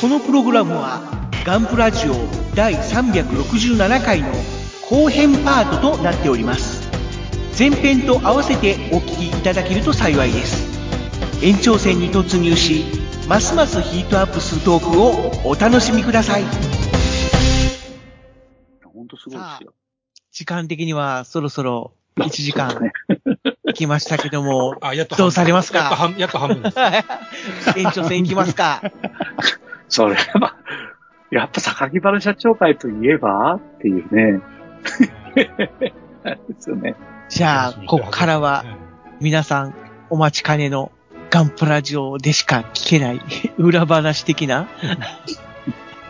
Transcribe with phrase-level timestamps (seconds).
[0.00, 1.00] このプログラムは
[1.44, 2.14] ガンプラジオ
[2.54, 4.28] 第367回の
[4.90, 6.86] 後編パートとなっております。
[7.58, 10.66] 前編と合わせてお聞きいただけると幸いです。
[11.44, 12.84] 延長戦に突入し
[13.28, 16.44] ますますヒートアップするトークをお楽しみください。
[18.84, 19.72] 本当すごいですよ。
[20.32, 23.56] 時間的にはそろそろ1時間そうですね。
[23.66, 25.24] 行きましたけども、 あ、やっと半分。
[25.24, 25.78] どうされますか？
[25.78, 26.76] やっと半やっと半分です。
[27.78, 28.82] 延長戦行きますか？
[29.88, 30.56] それは、
[31.30, 34.40] やっぱ榊原社長会といえばっていうね。
[35.34, 35.92] で
[36.58, 36.94] すよね。
[37.28, 38.64] じゃあ、ここからは
[39.20, 39.74] 皆さん
[40.10, 40.92] お待ちかねの
[41.30, 43.20] ガンプラジオでしか聞けない
[43.58, 44.68] 裏話的な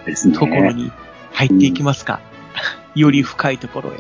[0.05, 0.35] ですね。
[0.35, 0.93] ところに
[1.33, 2.21] 入っていきますか。
[2.95, 3.97] より深いところへ。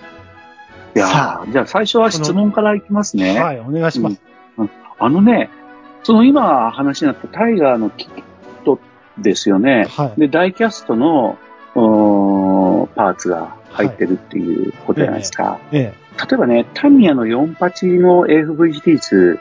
[0.94, 3.38] いやさーじゃあ最初は質問からいきますね。
[3.38, 4.20] はい、お願いします。
[4.98, 5.50] あのね、
[6.02, 8.22] その今話になったタイガーのキット
[9.18, 9.86] ですよね。
[9.90, 10.20] はい。
[10.20, 11.38] で、ダイキャストの、
[11.74, 15.58] パーツが入ってるっていうことじゃないですか。
[15.72, 19.38] え例えばね、タミヤの48の AFV シリーズ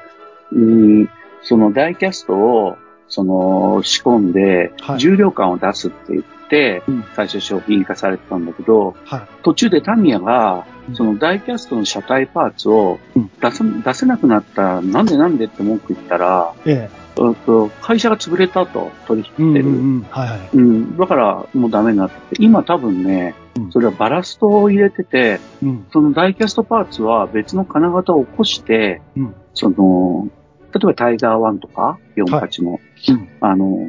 [0.51, 1.07] に、
[1.41, 2.75] そのダイキャストを、
[3.07, 9.09] その、仕込んでは、い重量感を出すって言って、うん最初商品化されてたんだけど、え。
[9.09, 9.21] はい。
[9.43, 19.41] 途中でタミヤがう、んそのダイキャストの車体パーツをうん出せ出せなくなった、なんでなんでって文句言ったら、えうんと会社が潰れたと、取え。
[19.41, 19.65] うん引してる。
[19.65, 20.01] うんうん。
[20.09, 20.49] はいはい。
[20.53, 25.87] うん、だからもうダメになってて、今多分ねうん、それはバラストを入れてて、うん。
[25.91, 30.29] そのダイキャストパーツは別の金型を起こして、うんその、
[30.73, 33.87] 例えばタイガー1とか48も、うんあの、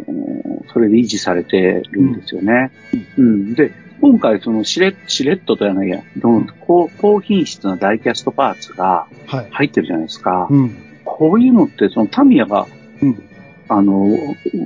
[0.73, 2.71] それで維持されてるんですよね。
[3.19, 3.55] うん。
[3.55, 6.01] で、今回そのシレシレットとやないや、
[6.61, 9.49] 高高品質なダイキャストパーツがはい。
[9.51, 10.47] 入ってるじゃないですか。
[10.49, 10.77] うん。
[11.05, 12.69] こういうのって、そのタミヤが、
[13.03, 13.23] うん。
[13.69, 14.07] あの、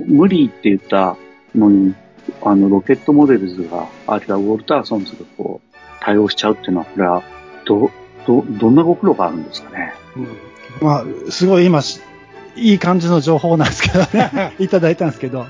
[0.07, 1.17] 無理って言った
[1.55, 1.95] のに、
[2.43, 7.23] あの、ロケットモデルズが、あるいはウォルターソンズがこう、対応しちゃうっていうのは、これは、
[7.65, 7.91] ど、
[8.27, 9.93] ど、どんなご苦労があるんですかね？
[10.81, 11.99] まあ、すごい今し、
[12.55, 14.53] いい感じの情報なんですけどね。
[14.59, 15.45] いただいたんですけど、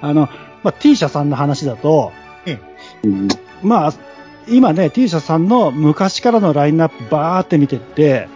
[0.00, 0.28] あの、
[0.62, 2.12] まあ、T 社さんの話だと、
[3.02, 3.28] うん。
[3.62, 3.92] まあ、
[4.48, 8.28] 今ね、T 社さんの昔からのラインナップバーって見てって、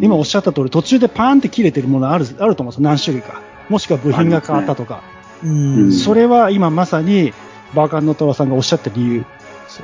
[0.00, 2.82] 今おっしゃった通り途中でパーンって切れてるものある、あると思うんですよ。
[2.82, 3.42] 何種類か。
[3.68, 5.02] もしくは部品が変わったとか。
[5.42, 5.92] うん。
[5.92, 7.32] それは今まさに、
[7.74, 9.24] バーカンのトラさんがおっしゃった理由。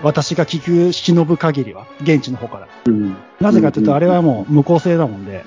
[0.03, 2.69] 私が聞く、忍ぶ限りは、現地の方から。
[2.87, 3.17] うん。
[3.41, 5.45] なぜかというと、あれはもう無効製だもんで、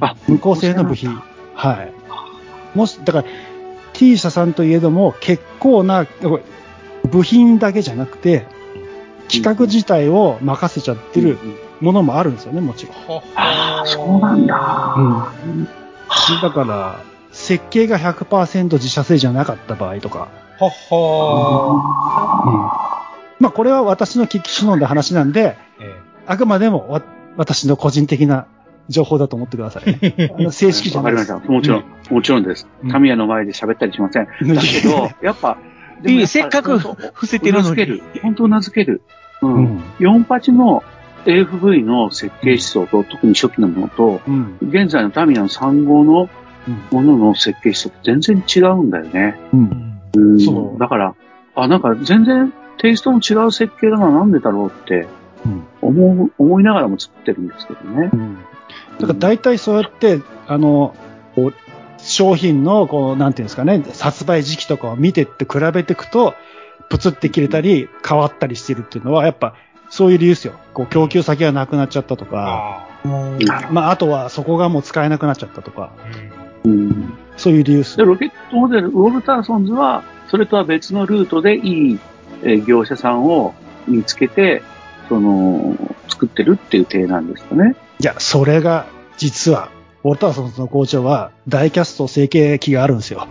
[0.00, 1.22] あ、無効製の部品。
[1.54, 1.92] はい。
[2.74, 3.28] もし、だから、
[3.92, 6.06] T 社さんといえども、結構な、
[7.04, 8.46] 部品だけじゃなくて、
[9.28, 12.96] 企画自体を任せちゃってるうんものもあるんですよね、もちろん。
[13.34, 14.94] ああ、そうなんだ。
[14.96, 15.00] う
[15.48, 15.68] ん。
[16.42, 17.00] だから、
[17.32, 20.28] 設計が100%自社製じゃなかった場合とか、
[20.58, 22.16] はっは
[23.38, 25.58] まあこれは私の聞き忍んだ話なんで、
[26.26, 27.02] あくまでもわ
[27.36, 28.46] 私の個人的な
[28.88, 30.32] 情報だと思ってくださいね。
[30.50, 31.32] 正式じゃないです。
[31.32, 31.72] わかりました。
[31.74, 32.90] もちろん、もちろんですうん。
[32.90, 34.28] タミヤの前で喋ったりしません。
[34.40, 35.58] うんだけど、 やっぱ、
[36.06, 38.02] いいせっかく本当伏せてるのに。
[38.22, 39.02] 本当うなずける。
[39.42, 39.46] う。
[39.46, 39.82] うんん。
[39.98, 40.82] 48の
[41.26, 44.58] AFV の設計思想と、特に初期のものと、うん。
[44.62, 46.28] 現在のタミヤの3号の
[46.68, 46.82] うん。
[46.90, 49.38] ものの設計思想って全然違うんだよね。
[49.52, 50.00] うん。
[50.16, 51.14] うんそうだから、
[51.54, 55.06] あ、なんか全然テイストの違う設計だな、なんでだろうって
[55.44, 55.66] うん。
[55.80, 58.16] 思う、思いながらも作ってるんですけどねう。
[58.16, 58.38] ん。
[58.98, 60.94] だから大体そうやって、あの、
[61.98, 66.34] 商品の、こう、なんていうんですかね、発売時期とかを見てって比べていくと、
[66.88, 69.54] プツって切れたり、変わったりしてるっていうのは、やっぱ、
[69.88, 70.54] そういう理由ですよ。
[70.74, 78.04] こう、供給先がなくなっちゃったとか、あまあ、あとはそこがもう使えなくなっちゃったとか、ーうんそういう理由ですで、。
[78.04, 81.98] ロケットモデル、ウォルターソンズは、それとは別のルートでいい、
[82.42, 83.54] えー業者さんを
[83.86, 84.62] 見つけて、
[85.08, 85.76] その、
[86.08, 87.76] 作ってるっていう体なんですよね。
[88.00, 88.86] いや、それが、
[89.16, 89.70] 実は、
[90.02, 93.28] ウォルターソンズの工場は、ダイキャスト成形機があるんですよ。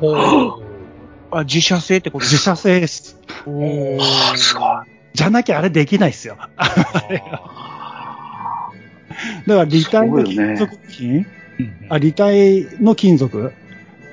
[0.00, 0.62] ほう。
[1.30, 3.18] あ、自社製ってこと自社製です。
[3.46, 4.95] おーはあ、すごい。
[5.16, 6.36] じゃなきゃあれできないですよ。
[6.36, 6.84] だか
[9.46, 11.26] ら、立体の金属部品、
[11.88, 13.52] あ、立体の金属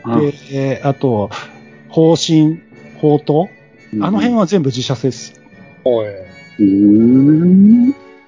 [0.05, 1.29] うんで、えーあと、
[1.89, 2.61] 方針、
[2.99, 3.49] 砲塔
[4.01, 5.41] あの辺は全部自社製です。
[5.83, 6.07] おい。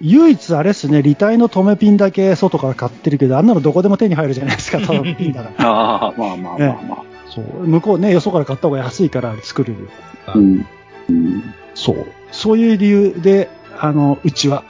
[0.02, 5.66] 唯一あれですね、立体の留めピンだけ外から買ってるけど、あんなのどこでも手に入るじゃないですか、留めピンだから。
[5.72, 7.04] ああ、まあまあまあまあ。
[7.30, 7.68] そう。
[7.68, 9.90] 向こうね、よそから買った方が安いから作れる。
[10.36, 10.66] うん。
[11.10, 11.44] うん。
[11.76, 12.08] そう。
[12.32, 14.64] そういう理由で、あの、うちは、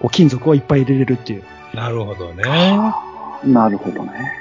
[0.00, 1.44] こう金属をいっぱい入れれるっていう。
[1.74, 2.44] なるほどね。
[3.44, 4.40] なるほどね。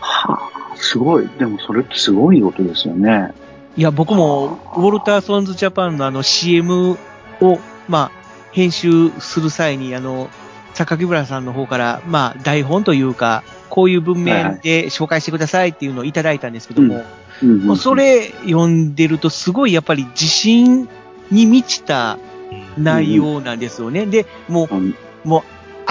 [0.00, 1.28] はあ、すごい。
[1.38, 3.32] でもそれってすごいことですよね。
[3.76, 6.96] いや、僕も、ウォルターソンズジャパンのあの CM
[7.40, 7.58] を、
[7.88, 8.10] まあ、
[8.52, 10.30] 編集する際に、あの、
[10.74, 17.02] 榊原さんの方から、まあ、台本というか、こういう文面で紹介してくださいっていうのをいただいたんですけども、
[17.76, 20.88] そ、れ読んでるとすごいやっぱり自信
[21.30, 22.18] に満ちた
[22.78, 24.06] 内容なんですよね。
[24.06, 24.90] で、もうん。
[24.90, 24.94] う、
[25.28, 25.42] もう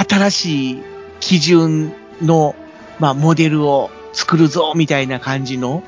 [0.02, 0.84] 新しい
[1.20, 2.56] 基準の、
[3.00, 5.84] まあ、モデルを作るぞ、みたいな感じの、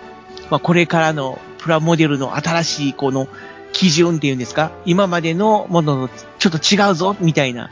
[0.50, 3.28] まあ、これからのプラモデルの新しいこの
[3.74, 4.72] 基準っていうんですか？
[4.86, 6.10] 今までのものの
[6.40, 7.70] ちょっと違うぞ、みたいな。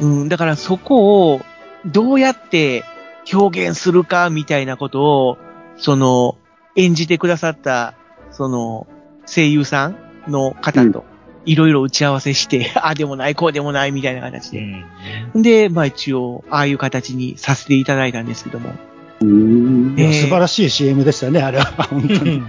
[0.00, 1.40] うん、だからそこを
[1.84, 2.84] どうやって
[3.32, 5.38] 表現するかみたいなことを、
[5.76, 6.36] その、
[6.76, 7.94] 演じてくださった、
[8.30, 8.86] その、
[9.26, 9.96] 声優さん
[10.30, 11.04] の方と、
[11.44, 15.38] いろいろ打ち合わせして、 ああでもない、こうでもない、みたいな形うで。
[15.38, 15.42] ん。
[15.42, 18.72] で、まあ一応、ああいう形にさせていただいたんですけども、
[19.22, 21.64] えー素晴らしい CM でしたよね、あれは。
[21.90, 22.42] 本当に。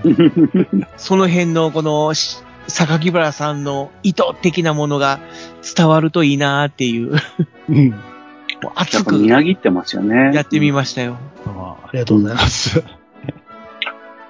[0.98, 5.20] その辺のこの、し榊原さんの意図的なものが
[5.76, 7.18] 伝わるといいなっていう、も
[7.70, 7.90] ううん。
[7.90, 7.96] や
[8.76, 10.32] 熱くみなぎってますよね。
[10.34, 11.18] やってみましたよ。
[11.46, 12.84] あありがとうございます。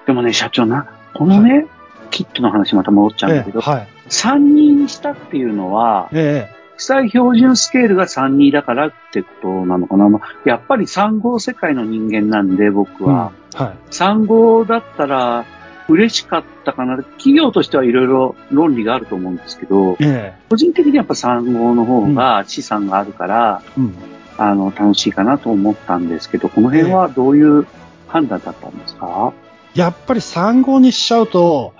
[0.06, 1.66] でもね、社長な、このね、
[2.12, 3.88] キットの話また戻っちゃうんだけど、ええはい。
[4.08, 10.08] 3人にしたっていうのは、え国際標準スケールが3人だからってことなのかな。
[10.08, 13.32] まあやっぱり3号世界の人間なんで、僕えうんは。
[13.54, 15.44] は3号だったら
[15.88, 16.96] 嬉しかったかな。
[16.96, 23.94] 企業としてはいろいろ論理があると思うんですけどい。、え個人的にやっぱ3号の方が資産があるから、えうん。
[24.38, 27.66] あの、楽しいかなと思ったんですけど、この辺はどういう
[28.08, 29.32] 判断だったんですか、
[29.74, 31.74] やっぱり3号にしちゃうと、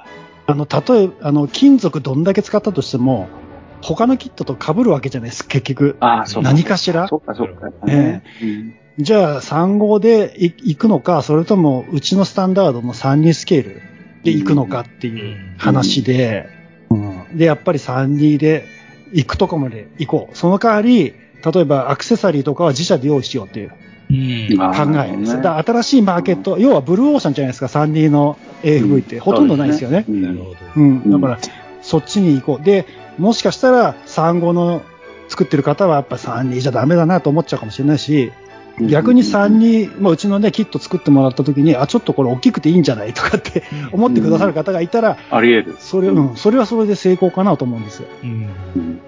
[0.46, 3.28] あの、例えば、あの、金属どんだけ使ったとしても、
[3.80, 5.96] 他のキットと被るわけじゃないです、結局。
[6.00, 6.50] ああ、そうか。
[6.50, 7.66] 何かしらそうか、そうか。
[7.66, 13.82] やっぱねうんじゃあ3号でい行くのか、それともうちのスタンダードの3人スケール
[14.22, 16.46] で行くのかっていう話で、
[16.90, 18.66] うんで、やっぱり3人で
[19.12, 20.36] 行くとこまで行こう。
[20.36, 23.72] その代わり、例えばアクセサリーとかは自社で用意しようっていう
[24.56, 25.36] 考ーえです。
[25.36, 30.04] ねだから新しいマーケット、要はブルーオーシャンじゃないですか、3人の AFV って、ほとんどないですよね。
[30.08, 30.56] うんなるほど。
[30.76, 31.10] うん。
[31.10, 31.38] だから、
[31.80, 32.64] そっちに行こう。
[32.64, 32.86] で、
[33.18, 34.82] もしかしたら3号の
[35.28, 38.32] 作ってる方はやっぱ3人じゃダメだなと思っちゃうかもしれないし、
[38.80, 45.76] 逆に3人、まあ、うちのね、キット作ってもらった時に、あ、ちょっとこれ大きくていいんじゃないとかって思ってくださる方がいたら、あり得る。
[45.78, 48.08] それ、うん、それはそれで成功かなと思うんですよ。
[48.22, 48.48] うん。
[48.76, 49.00] うん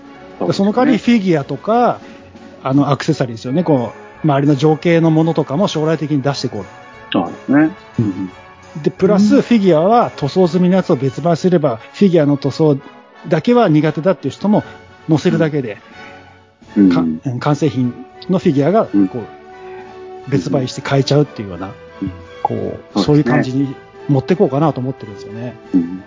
[0.47, 2.01] でその代わりフィギュアとか、
[2.63, 3.63] あの、アクセサリーですよね。
[3.63, 6.65] こう、周りの情景のものとかも将来的に出していこ
[7.13, 7.71] そうですね。
[7.99, 8.31] うん
[8.81, 8.83] う。
[8.83, 12.79] で、プラスフィギュアは塗装済みのやつを別売すれば、フィギュアの塗装
[13.29, 14.65] だけは苦手だっていう人も
[15.09, 15.79] 載せるだけで、
[16.77, 17.95] うんかうん完成品
[18.29, 21.69] のフィギュアが、うんこう、別売して買えちゃうっていうような、
[22.03, 22.13] うん
[22.43, 23.75] こう、そういう感じに
[24.09, 25.55] 持っていこうかなと思ってるんですよね。
[25.75, 26.03] うん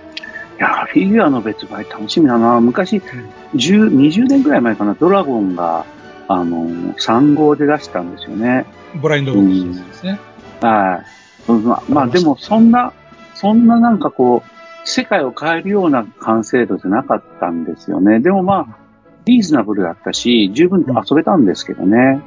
[0.57, 2.59] いや、フィギュアの別売楽しみだな。
[2.59, 5.85] 昔、10 20年ぐらい前かな、ドラゴンが、
[6.27, 8.65] あの、3号で出したんですよね。
[8.95, 10.19] ブラインドボックスですね。
[10.61, 11.03] は
[11.47, 11.51] い。
[11.51, 12.93] うんまあ、まあでも、そんな、
[13.33, 14.49] そんななんかこう、
[14.89, 18.19] 世界を変えるような完成度じゃなかったんですよね。
[18.19, 18.77] でもまあ、
[19.25, 22.21] リーズナブルだったし、十分遊べたんですけどね。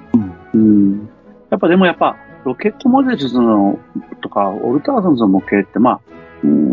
[0.55, 1.09] うん。
[1.51, 3.79] やっぱでもやっぱ、ロケットモデルズの
[4.23, 6.01] とか、オルターソンズの模型って、まあ、
[6.43, 6.71] うん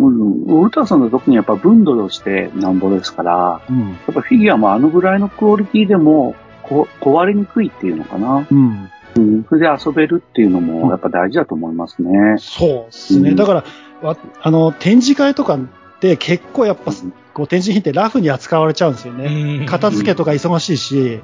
[0.50, 3.90] オルターソンズは特にやっぱ分度としてなんぼですから、うん。
[3.90, 6.36] やっぱフィギュアもあのぐらいのクオリティでも
[6.68, 8.46] こ壊れにくいっていうのかな。
[8.50, 8.90] うん。
[9.16, 9.46] うん。
[9.50, 12.36] それで遊べるっていうのもやっぱ大事だと思いますね。
[12.38, 13.30] そうですね。
[13.32, 13.64] うんだから、
[14.02, 15.60] わあの、展示会とかっ
[16.00, 16.92] て結構やっぱ、
[17.34, 19.66] こう展示品ってラフに扱われちゃうんですよね。
[19.68, 21.22] 片付けとか忙しいし。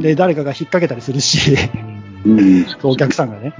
[0.00, 1.56] で、誰かが引っ掛けたりするし、
[2.82, 3.54] お客さんがね。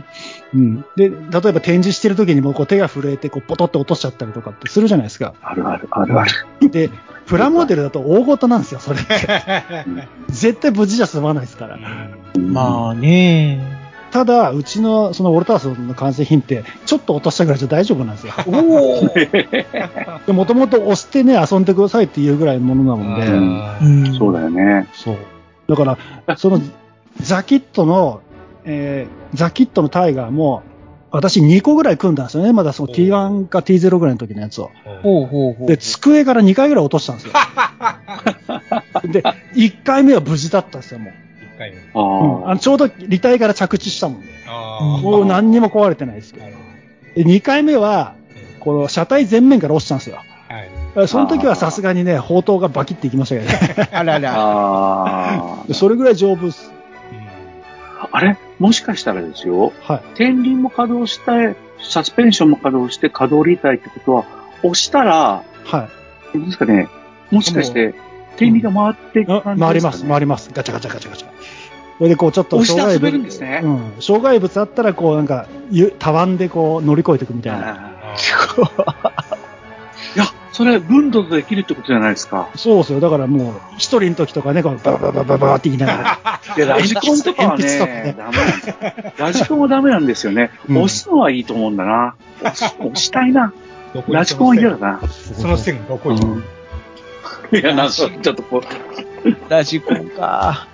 [0.54, 0.84] うん。
[0.96, 5.34] で、例えば展示してる時にもこう手が震えてこうポトって落としちゃったりとかってするじゃないですか。
[5.42, 6.70] あるある、あるある。
[6.70, 6.90] で、
[7.26, 9.14] プラモデルだと大事なんですよ、それって。
[10.28, 11.78] 絶対無事じゃ済まないですから。
[12.38, 13.60] まあね。
[14.12, 18.32] ただ、うちのそのウォルターソンの完成品って、ちょっと落としたぐらいじゃ大丈夫なんですよ。
[18.46, 20.32] おお。
[20.32, 24.88] もともと押してね、遊んでくださいっていうぐらいのものなので、うんそうだよね。
[24.94, 25.16] そう。
[25.68, 26.60] だから、その、
[27.20, 28.20] ザキットの、
[28.64, 30.62] えーザキットのタイガーも、
[31.10, 32.52] 私2個ぐらい組んだんですよね。
[32.52, 34.70] まだその T1 か T0 ぐらいの時のやつを。
[35.02, 35.66] ほうほうほう。
[35.68, 37.32] で、机から2回ぐらい落としたんですよ。
[39.12, 39.22] で、
[39.54, 41.12] 1回目は無事だったんですよ、もう。
[41.54, 41.78] 一回目。
[41.94, 42.54] あうん、ああ。
[42.54, 44.26] のちょうど離体から着地したもんで。
[44.48, 46.46] あもう何にも壊れてないですけど。
[47.14, 48.14] で2回目は、
[48.60, 50.18] この車体前面から落ちたんですよ。
[50.96, 51.08] はい。
[51.08, 53.88] その時はさすがにね、砲塔がバキっていきましたけどね。
[53.92, 55.64] あらら。
[55.72, 56.75] それぐらい丈夫っす。
[58.16, 58.18] あ。
[58.18, 58.36] あれ？
[58.58, 59.72] もしかしたらですよ。
[59.82, 60.02] はい。
[60.14, 64.24] 天輪も稼働して、サスペンションも稼働して稼働履帯ってことは、
[64.62, 65.88] 押したら、は
[66.34, 66.38] い。
[66.38, 66.88] ですかね、
[67.30, 67.94] もしかして、
[68.36, 70.50] 天理が回っていくあ感じですか、ね、回ります、回ります。
[70.52, 71.28] ガチャガチャガチャガチャ。
[71.98, 77.92] それでこうちょっと押して障害遊べるんですね物、うん、障害物あったらこうなんか、ゆたわんでこう乗り越えていくみたいな。
[80.14, 80.24] いや、
[80.56, 82.48] それ、分度でできるってことじゃないですか。
[82.56, 83.00] そうですよ。
[83.00, 86.40] だからもう、一人の時とかね、こうババババババって言いながら。
[86.56, 88.74] で、ラジコンとかはね、ダメなんです。
[89.18, 90.50] ラジコンはダメなんですよね。
[90.70, 92.14] うん押すのはいいと思うんだな。
[92.42, 93.52] 押したいな。
[94.08, 95.00] ラジコンは嫌だな。
[95.08, 96.44] その線どこ行うん
[97.52, 98.62] いや、なんか、ちょっとこ
[99.50, 100.66] ラジコンか。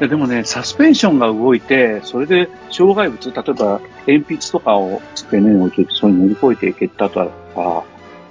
[0.00, 7.84] う、でもね、サスペンションが動いて、それで障害物、例えば鉛筆とかを机に置いておいて、それに乗り越えていけたとは、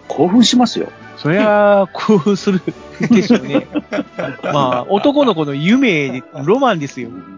[0.07, 0.89] 興奮しますよ。
[1.17, 2.61] そりゃ、興奮する
[3.09, 3.67] でしょうね。
[4.43, 7.09] まあ、男の子の夢、ロマンですよ。
[7.09, 7.37] うん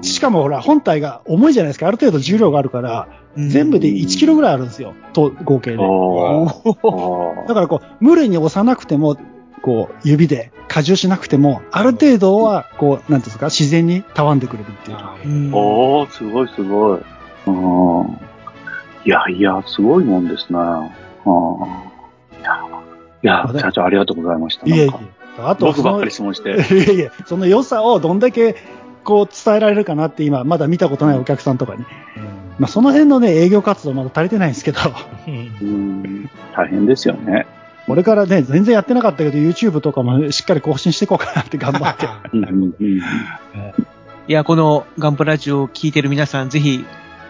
[0.00, 1.86] しかもほら、本体が重いじゃないですか。
[1.86, 4.94] ある程度重量があるから、全部で1キロぐらいあるんですよ。
[5.12, 5.76] と、合計で。
[7.46, 9.16] だからこう、無理に押さなくても、
[9.60, 14.96] こう、指で荷重しなくても、ある程度は、こう、なんていうんですか、自然にたわんでくれるっていう。
[15.26, 17.00] うんーおー、すごいすごい。
[17.46, 18.18] うん
[19.04, 20.58] いやいや、すごいもんですね。
[21.26, 21.91] うん
[23.22, 24.66] いや、社長ありがとうございました。
[24.66, 25.22] いえいえなんか。
[25.50, 26.50] あと僕ばっかりい質問して。
[26.74, 28.56] やいや、その良さをどんだけ、
[29.04, 31.84] こう、伝えられるかなって今、まだ見たことないお客さんとかに。
[32.58, 34.80] まあ、その辺のね、営業活動まだ足りてないんですけど、
[35.26, 37.46] うん、大変ですよね。
[37.86, 42.06] これからね、全然やってなかったけど、YouTube とかもしっかり更新していこうかなって頑張って。
[44.28, 46.84] いや、このガンプラジオを聞いてる皆さん、ぜひ、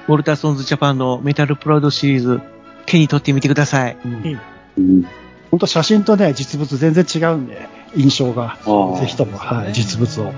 [0.09, 2.40] ウォルターソンズジャパンのメタルプラウドシリーズ、
[2.85, 3.97] 手に取ってみてください。
[4.04, 4.38] うん
[4.79, 5.07] うん
[5.50, 8.57] 本当写真とね、実物全然違うんで、印象が
[8.99, 10.33] ぜひとも、はい、実物を。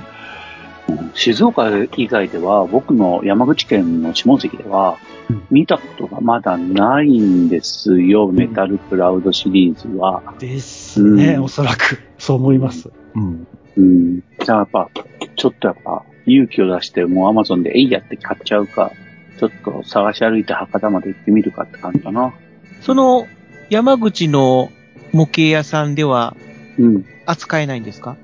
[1.14, 4.98] 静岡以外では、僕の山口県の下関では
[5.30, 10.22] うん、見たことがまだないんですよ、メタルクラウドシリーズは。
[10.38, 11.98] ですね、うんおそらく。
[12.18, 12.90] そう思います。
[13.14, 13.46] うん。
[13.76, 14.20] うん。
[14.44, 14.90] じゃあやっぱ、
[15.36, 18.92] ちょっとやっぱ、勇気を出して、もうアマゾンでえいやって買っちゃうか、
[19.38, 22.34] ちょっと探し歩いて博多まで行ってみるかって感じかな。
[22.82, 23.26] その、
[23.70, 24.70] 山口の
[25.12, 26.36] 模型屋さんでは
[26.78, 27.04] うん。
[27.26, 28.16] 扱えないんですか？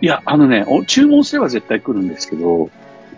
[0.00, 2.70] いや、あのね、お注文すれば絶対来るんですけど、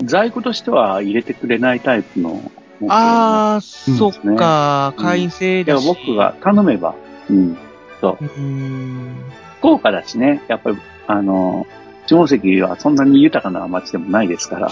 [0.02, 2.50] 在庫としては入れてくれないタイプの
[2.88, 5.86] ああ、そっねか、会員制いや、だし。
[5.86, 6.94] 僕が頼めば、
[7.30, 7.56] うん。
[8.02, 8.24] そう。
[8.24, 9.14] うーん。
[9.60, 11.66] 福岡だしね、やっぱり、あの、
[12.06, 14.68] 下関はそんなに豊かな街でもないですから。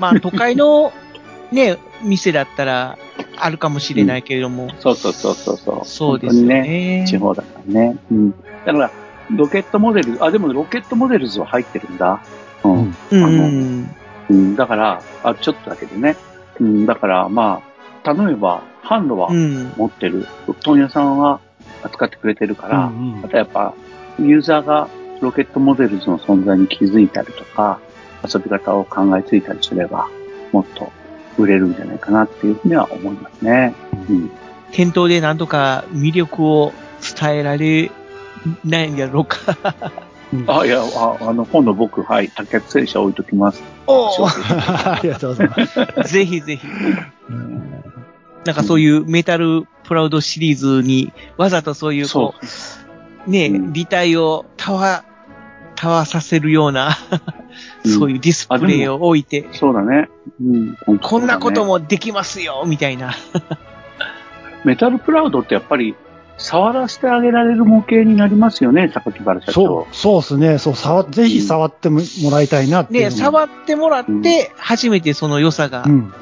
[0.00, 0.92] まあ、都会の
[1.52, 2.98] ね、店だったら
[3.36, 4.70] あるかもしれないけれども。
[4.80, 5.80] そうそうそうそうそう。
[5.84, 6.62] そうですね。
[6.62, 7.04] ね。
[7.06, 7.96] 地方だからね。
[8.10, 8.30] うん。
[8.64, 8.90] だから、
[9.34, 12.20] ロケットモデル、あ、でもロケットモデルズは入ってるんだ。
[12.62, 12.96] うん。
[13.10, 13.96] うんうん。
[14.30, 16.16] うん、だから、あ、ちょっとだけどね。
[16.60, 19.72] うん、だから、まあ、頼めば、販路はうん。
[19.76, 20.26] 持ってる。
[20.62, 21.40] 問屋さんは
[21.82, 23.74] 扱ってくれてるから、うんあとやっぱ、
[24.18, 24.88] ユーザーが
[25.20, 27.80] ロケットモデルズの存在に気づいたりとか、
[28.26, 30.08] 遊び方を考えついたりすれば、
[30.52, 30.92] もっと
[31.38, 33.74] 売れるんじゃないかなっていうふうには思いますね。
[34.08, 34.30] うん。
[34.72, 36.72] 店頭でなんとか魅力を
[37.18, 37.90] 伝えられ
[38.64, 39.56] ないんだろうか。
[40.32, 43.62] うんあ、いや、ああの、今度僕、はい、多脚戦車置いときます。
[43.86, 46.12] おありがとうございます。
[46.12, 46.66] ぜひぜひ。
[48.44, 52.34] なんかそういうメタルプラウドシリーズにわざとそういうそこ
[53.26, 55.04] う、ね、うん立体をたわ、
[55.76, 56.96] たわさせるような、
[57.38, 57.43] うん
[57.84, 59.46] そういうディスプレイを置いて、う。
[59.52, 60.08] そうだね。
[60.40, 60.76] うん。
[60.98, 61.64] こんなこと。
[61.64, 63.12] もできますよ、みたいな。
[64.64, 65.94] メタルプラウドってやっぱり、
[66.36, 69.52] 触らせてあげられる模型になりますよね、榊原社長。
[69.52, 70.58] そう、そうですね。
[70.58, 73.22] そう、触、ぜひ触ってももらいたいなっていうのね、も。
[73.22, 75.92] 触ってもらって、初めてその良さがうん。
[75.92, 76.14] うん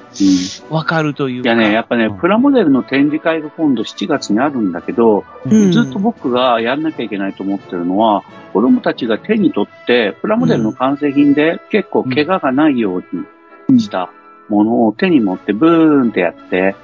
[0.68, 1.48] わかるというか。
[1.48, 14.10] いやね、やっぱね、うんプラモデルの展示会が今度7月にあるんだけど、うんずっと僕がやんなきゃいけないと思ってるのは、子供たちが手に取って、プラモデルの完成品で結構怪我がないようにした
[14.50, 16.76] ものを手に持ってブーンってやって、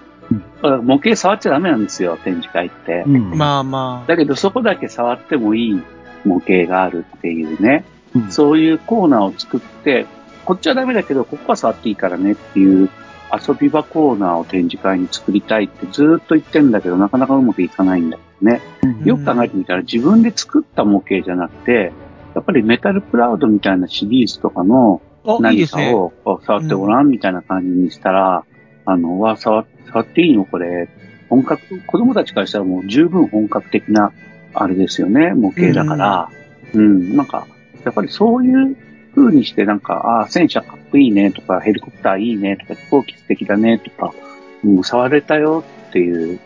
[0.83, 3.05] 模型触っちゃダメなんですよ、展示会って。
[3.07, 3.37] うん。
[3.37, 4.09] まあまあ。
[4.09, 5.83] だけどそこだけ触ってもいい
[6.25, 10.07] 模型があるっていうね、うんそういうコーナーを作って、
[10.45, 12.89] こっちはダメだけど、ここは触っていいからねっていう
[13.33, 18.61] 遊び場コーナーを展示会に作りたいってずーっと言ってんだけど、なかなかうまくいかないんだけどね。
[18.83, 21.93] うんよく考えてみたら自分で作った模型じゃなくて、
[22.35, 25.03] やっぱりメタルプラウドみたいなシリーズとかの
[25.41, 25.67] 何。
[25.67, 26.13] かを
[26.45, 28.45] 触ってごらんみたいな感じにしたら、
[28.87, 30.45] あの、わ、触触っていいの？
[30.45, 30.89] これ。
[31.29, 34.13] 本格、子供たちからしたらもう十分本格的な、
[34.55, 36.31] あれですよね、模型だから。
[36.73, 37.47] うん、なんか、
[37.85, 38.77] やっぱりそういう
[39.15, 44.15] 風にしてなんか、ああ、戦車かっこいいねとか、ヘリコプターいいねとか、飛行機素敵だねとか、
[44.63, 46.41] もう触れたよっていう、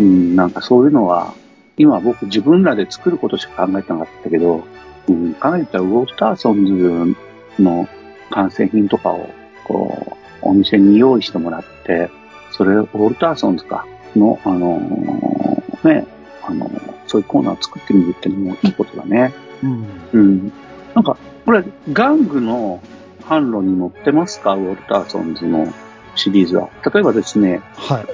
[0.00, 1.32] うん、なんかそういうのは、
[1.78, 4.64] 今僕自分らで作ることしか考えてなかったけど、
[5.08, 7.16] うん、考えたらウォルターソンズ
[7.62, 7.88] の
[8.28, 9.30] 完成品とかを、
[9.64, 12.10] こう、お店に用意してもらって、
[12.52, 16.06] それをウォルターソンズか、の、あのーね、
[16.42, 19.32] あのーそういうコーナーを作ってみるっていうのもいいことだね。
[19.64, 19.84] うん。
[20.12, 20.52] うん。
[20.94, 22.80] なんか、これ、玩具の
[23.24, 24.54] 販路に載ってますか？
[24.54, 25.72] ウォルターソンズの
[26.14, 26.68] シリーズは。
[26.92, 28.06] 例えばですね、はい。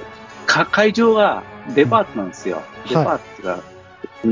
[0.47, 1.43] か会場が
[1.75, 2.57] デパートなんですよ。
[2.57, 3.59] んデパートが。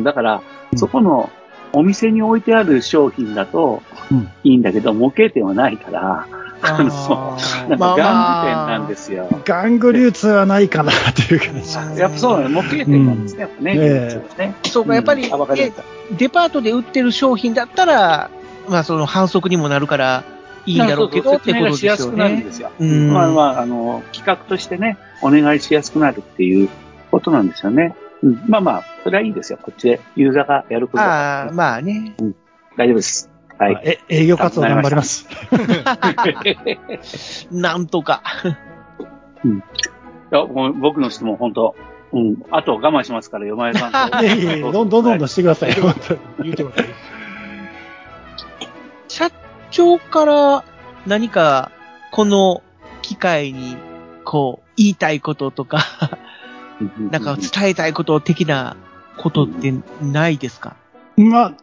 [0.03, 1.29] だから、うんそこの
[1.71, 6.27] お店に置いてある商品だとうんいいんだけど、模型店はないから、
[6.61, 9.27] あのあーなんか玩具店まあまあなんですよ。
[9.45, 11.99] 玩具流通はないかなっていう感じ。
[11.99, 13.41] やっぱそうなの、模型店なんですね。
[13.41, 13.73] やっぱね。
[13.75, 15.23] ええねそうか、やっぱり、
[16.17, 18.29] デパートで売ってる商品だったら、
[18.67, 20.23] まあその反則にもなるから
[20.65, 22.51] いいんだろうけどってことですよ説明がしやすくなるんねで。
[22.51, 22.71] すよ。
[22.79, 26.69] うんまあまあ、あの、企画としてね、お願いしやすくなるっていう
[27.11, 27.95] ことなんですよね。
[28.23, 29.59] うん、まあまあ、それはいいですよ。
[29.61, 32.15] こっちでユーザーがやることだからああ、まあね。
[32.77, 33.34] 大丈夫です。
[33.57, 33.79] はい。
[33.83, 35.27] え、営業活動頑張ります。
[37.51, 38.21] なんとか。
[39.43, 39.47] い
[40.31, 41.75] やもう僕の質問、本当
[42.11, 42.37] うん。
[42.51, 44.17] あと我慢しますから、よまえさんと。
[44.23, 45.73] いやいやいや、どんどんどんどんしてください
[46.41, 46.93] 言うてもらって
[49.07, 49.29] 社
[49.71, 50.63] 長から
[51.05, 51.71] 何か、
[52.11, 52.61] この
[53.01, 53.77] 機会に、
[54.23, 55.79] こう、言いたいこととか、
[57.11, 58.75] なんか伝えたいこと的な
[59.17, 60.75] ことってないですか？
[61.17, 61.53] まあ、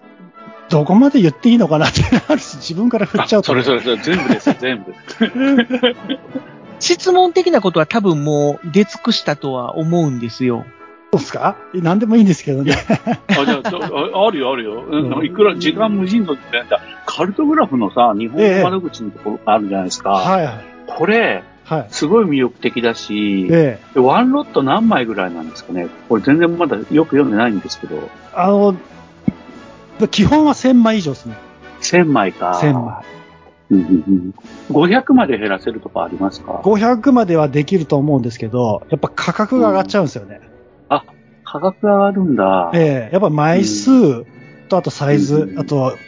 [0.73, 3.53] どこまで言っていいのかなってあるし、自分から振っちゃうと。
[3.53, 4.95] あそれそれそれ、全部ですよ、 全部。
[6.81, 10.65] 質問的なことは多分もう出尽くしたとは思うんですよ。
[11.13, 11.57] そうですか？
[11.75, 12.75] 何でもいいんですけどね。
[13.29, 15.23] あ、じゃあああるよ、あるよ。
[15.23, 16.63] いくら時間無尽蔵って
[17.07, 20.11] カルトグラフのさ、日本の窓口のところがあるじゃないですか。
[20.11, 20.55] はいはい。
[20.87, 21.87] これ、はい。
[21.91, 25.87] すごい魅力的だし、で、ワンロット何枚ぐらいなんですかね。
[26.09, 28.75] これ全然まだよく読んでないんですけど、あの、
[30.09, 31.37] 基本は1000枚以上ですね。
[31.81, 32.59] 1000枚か。
[32.63, 33.05] 1000枚。
[33.71, 34.35] うんうんうん。
[34.71, 40.41] 500まで減らせるとかありますか？500まではできると思うんですけど、やっぱ価格が上がっちゃうんですよね。
[41.53, 42.71] 価格上がるんだ。
[42.75, 44.25] ええやっぱ枚数
[44.71, 45.99] とあとサイズ、うんあと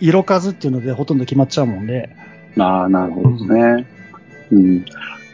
[0.00, 2.16] 色数っていうのでほとんど決まっちゃうもんで。
[2.58, 3.86] ああ、なるほどですね。
[4.50, 4.84] うん。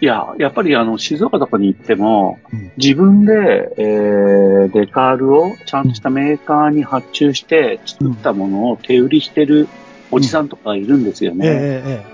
[0.00, 9.68] いや、やっぱりあの、静岡とかに行っても、うん自分で、えー、デカールをちゃんとしたメーカーに発注して作ったものを手売りしてる
[10.10, 11.46] おじさんとかいるんですよえね。
[11.46, 12.04] ええ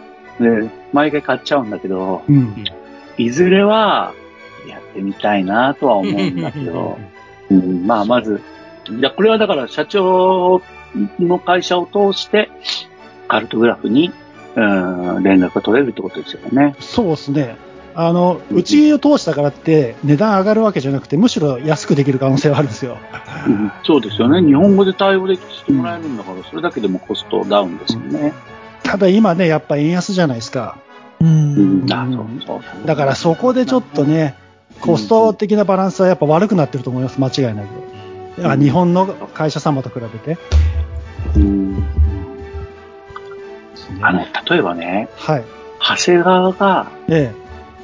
[0.41, 2.65] えで、毎回買っちゃうんだけど、ええうん。
[3.19, 4.13] いずれは
[4.69, 6.99] やってみたいなとは思うんだけど、
[7.51, 8.41] うん、まあまず、
[8.91, 10.63] いや、これはだから社長
[11.21, 12.51] の会社を通して、
[13.29, 14.11] カルトグラフに、
[14.57, 14.61] う
[15.21, 16.75] ん、連絡が取れるってことですよね。
[16.81, 17.57] そうですね。
[17.99, 22.99] あの、うちを通したからって値段上がるわけじゃなくて、むしろ安くできる可能性はあるんですよ。
[23.47, 24.47] うんそうですよね。
[24.47, 28.35] 日本語で対応でしてもらえるんだから、それだけでもコストダウンですよね。
[28.83, 30.77] ただ今ね、やっぱ円安じゃないですか。
[31.21, 31.25] う。
[31.25, 31.87] うん。
[31.87, 34.35] だからそこでちょっとね、
[34.83, 37.67] コスト的なバランスはやっぱ悪くなってると思います、間違いなく。
[38.37, 40.39] だから日本の会社様と比べて。
[41.35, 41.83] うん、
[44.03, 45.45] あの、例えばね、はい。
[45.81, 47.33] 長谷川がえ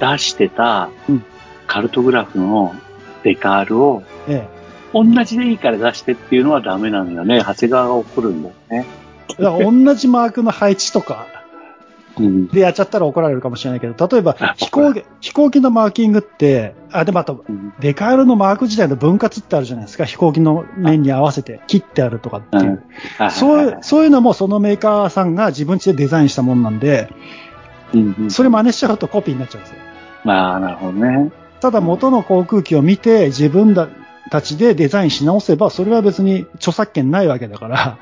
[0.02, 1.24] 出してたうん
[1.68, 2.74] カルトグラフの
[3.22, 4.48] デカールをえ、え
[4.92, 7.38] 同じでいいから出してっていうのはダメなのよね。
[7.38, 8.86] 長谷川が怒るんだよね。
[9.38, 9.42] え。
[9.42, 11.26] だから同じマークの配置とか
[12.18, 12.48] うん。
[12.48, 20.04] でやっちゃったら怒られるかもしれないけど、例えばあ飛行機、飛行機のマーキングって、あ、でもあと、うんデカールのマーク自体の分割ってあるじゃないですか。
[20.04, 22.82] 飛行機の面に合わせて切ってあるとかっていう。
[23.30, 27.08] そういう、そういうのもそのメーカーさんが自分家でデザインしたもんなんで、
[27.94, 29.91] うんうんそれ真似しちゃうとコピーになっちゃうんですよ。
[30.24, 31.30] まあ、なるほどね。
[31.61, 33.74] ただ元の航空機を見て自分
[34.30, 37.98] たちでデザインし直せば、それは別に著作権ないわけだから、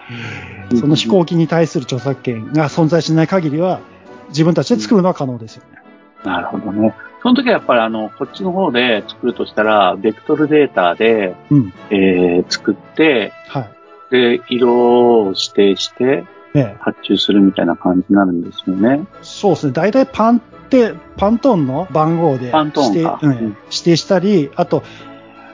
[0.79, 3.81] その飛行機に対する著作権が存在しない限りは、
[4.29, 5.79] 自分たちで作るのは可能ですよね。
[6.25, 6.95] なるほどね。
[7.23, 11.73] その時はやっぱりあの、こっちの方で作るとしたら、ベクトルデータで、うん。
[11.91, 13.71] えー、作って、はい。
[14.11, 19.07] で、色を指定してね発注するみたいな感じになるんですよね。
[19.23, 19.73] そうですね。
[19.73, 23.19] 大体パンって、パントーンの番号で指定,、か。
[23.21, 23.39] うんうん。
[23.71, 24.85] 指定したり、あと、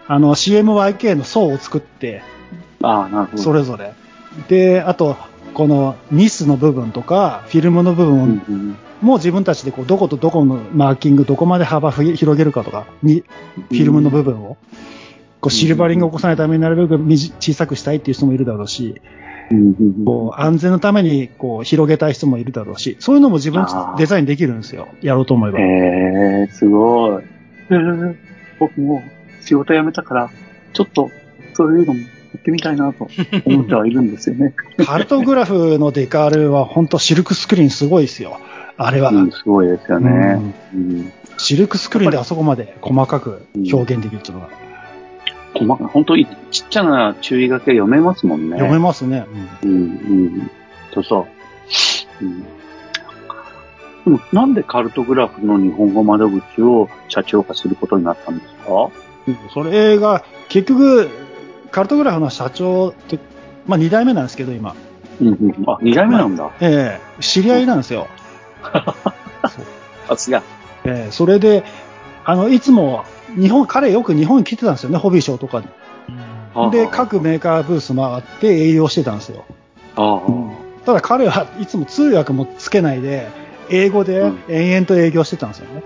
[0.06, 2.22] あの、CMYK の層を作って、
[2.82, 3.42] ああ、なるほど。
[3.42, 3.94] それぞれ。
[4.48, 5.16] で、あと、
[5.54, 8.76] このニスの部分とか、フィルムの部うん分うん。
[9.00, 14.56] も自分たちでこうどことどこのマーキング、どこまで幅ふ広げるかとか、にフィルムの部分を、
[15.40, 19.00] こうシルバリングを起こさないためになるべく小さくしたいっていう人もいるだろうし、
[20.04, 24.88] こう安全のためにこう広げたい人もいるだろうし、そういうのも自分デザインできるんですよ。
[25.02, 25.58] やろうと思えば。
[25.58, 27.24] えー、すごい。
[27.70, 28.16] えー
[28.58, 29.02] 僕も
[29.40, 30.30] 仕事辞めたから、
[30.72, 31.10] ちょっと、
[31.54, 32.06] そういうのもや
[32.38, 33.08] ってみたいなと
[33.46, 34.54] 思ってはいるんですよね。
[34.84, 38.38] カルトグラフのデカールは本当シルクスクリーンすごいですよ。
[38.76, 39.10] あれは。
[39.10, 40.40] うん、すごいですよね。
[40.74, 44.48] うんシルクスクリーンであそこまで細かく表現できるっていうのが、
[45.58, 48.56] 細か本当にちっちゃな注意書きが読めますもんね。
[48.56, 49.26] 読めますね。
[49.62, 50.50] うん、うん。
[50.92, 51.26] そうそ
[52.20, 52.24] う。
[52.24, 52.46] うん、で
[54.06, 54.54] もなん。
[54.54, 58.38] でカルトグラフの日本語窓口を社長化することになったん。
[58.38, 58.90] ですか
[59.26, 59.38] うん。
[59.52, 61.10] それが、結局、
[61.70, 63.18] カルトグラフの社長って、
[63.66, 64.24] まあ2代目なん。
[64.24, 64.74] ですけど、今。
[65.20, 65.28] うん。
[65.28, 65.64] うん。
[65.66, 66.36] あ、二代目なん。
[66.36, 66.50] だ。
[66.60, 67.78] ええ知り合いなん。
[67.78, 68.06] ですよ。
[70.08, 70.42] さすが。
[70.84, 71.64] ええそれで、
[72.24, 76.70] あの、いつも、日本、彼よく日本に来てたんですよね、ホビーショーとかに。
[76.70, 79.44] で、各メーカーブース回って営業してたんですよ。
[79.96, 80.20] ああ、
[80.84, 83.28] ただ彼はいつも通訳もつけないで、
[83.68, 85.82] 英語で延々と営業してたんですよね。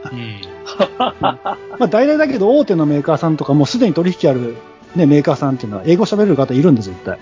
[1.18, 4.56] まあ大体だけど大手のメーカーさんとかもうすでに取引ある、
[4.94, 7.18] ね、メーカーさんっていうのは英語喋れる方いるんです、絶対。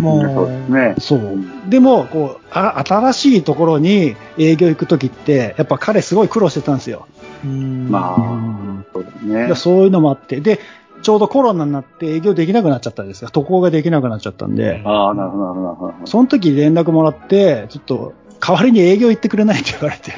[0.00, 0.94] もそうですね。
[0.98, 1.38] そう。
[1.68, 7.06] でも、こう、あ新しいところに営業行くときって、やっぱ彼すごい苦労してたんですよ。
[7.46, 9.54] まあ、そうだねで。
[9.54, 10.60] そういうのもあって、で、
[11.02, 13.30] ちょうどコロナになって営業できなくなっちゃったんですよ。
[13.30, 15.94] 渡航ができなくなっちゃったんで、ああ、なるほど、なるほど。
[16.06, 20.14] その時連絡もらって、ちょっと、代わりに営業行ってくれないって言われて。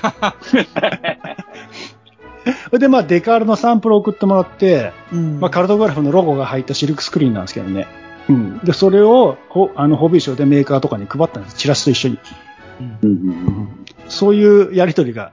[2.79, 4.93] で、まあ、デカールのサンプルを送ってもらって、
[5.41, 7.87] まあ、カルトグラフのロゴが入ったシルクスクリーンなんですけどね。
[8.29, 8.59] うん。
[8.59, 11.57] で、それを、ほあの、ホビーショーでメーカーとかに配ったんです。
[11.57, 12.19] チラシと一緒に。
[12.81, 13.69] うんうん
[14.09, 15.33] そういうやりとりが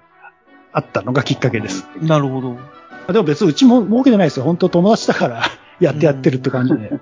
[0.71, 1.87] あったのがきっかけです。
[2.01, 2.57] なるほど。
[3.11, 4.45] でも別にうちも儲けてないですよ。
[4.45, 5.41] 本当友達だから
[5.79, 6.99] やってやってるって感じで。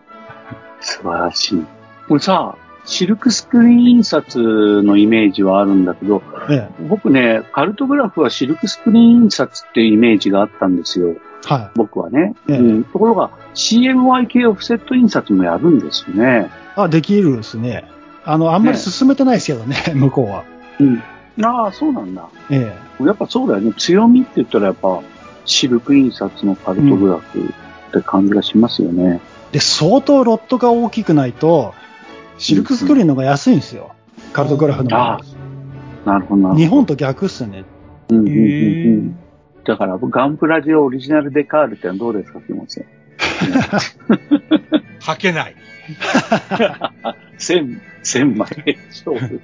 [0.79, 1.65] 素晴らしい。
[2.07, 11.09] これさ、シルクスクリーン印刷のイメージはあるんだけど、え僕ね、カルトグラフはシルクスクリーン印刷っていうイメージがあったんですよ。
[11.09, 11.19] え。
[11.45, 12.35] は僕はね。
[12.47, 16.47] ええうん、ところが CMY 系オフセット印刷もやるんですよね。
[16.77, 16.79] い。
[16.79, 17.85] あ、できるですね。
[18.23, 20.43] あの、あんまり進めてないですけどね、 向こうは。
[20.79, 21.03] うん。
[21.43, 22.29] ああ、そうなんだ。
[22.49, 23.73] えやっぱそうだよね。
[23.77, 25.01] 強みって言ったらやっぱ
[25.45, 29.21] シルク印刷のカルトグラフって感じがしますよね。
[29.51, 29.53] え。
[29.53, 31.73] で、相当ロットが大きくないと、
[32.37, 33.93] シルクスクリーンの方が安いんですよ。
[34.33, 35.19] カルトグラフの方があ
[36.05, 36.55] あなるほど。
[36.55, 37.65] 日本と逆っすね。
[38.09, 38.37] うんうんうんう
[38.99, 39.19] ん。
[39.65, 42.81] だから、ガンプラジオオリジナルデカールってのはどうですか、気持ち。
[45.01, 45.55] 履けない。
[47.37, 48.47] 千、千枚
[48.89, 49.41] 勝負。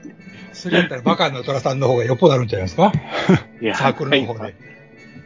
[0.51, 2.91] それやったらバカの虎さんの方がよっぽどあるんじゃないですか？
[3.75, 4.55] サークルの方で。。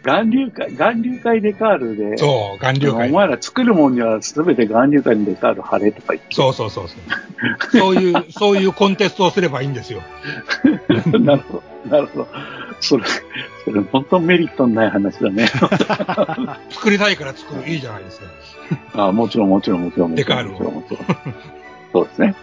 [0.08, 3.14] 岩流会、岩流会デカールで、そう、岩流会お。
[3.14, 6.34] 前ら作るもんには全て岩流会のデカール貼れとか言って。
[6.34, 7.78] そうそうそうそう。
[7.78, 10.02] そういう、そういうコンテストをすればいいんですよ。
[11.20, 11.90] なるほど。
[11.90, 12.28] なるほど。
[12.80, 13.04] それ、
[13.66, 15.48] それ本当メリットのない話だね。
[16.72, 17.70] 作りたいから作る。
[17.70, 18.22] いいじゃないです
[18.94, 19.08] か。
[19.08, 20.16] あもちろんもちろんもちろん。
[20.16, 20.84] デカールを。
[21.92, 22.36] そうですね。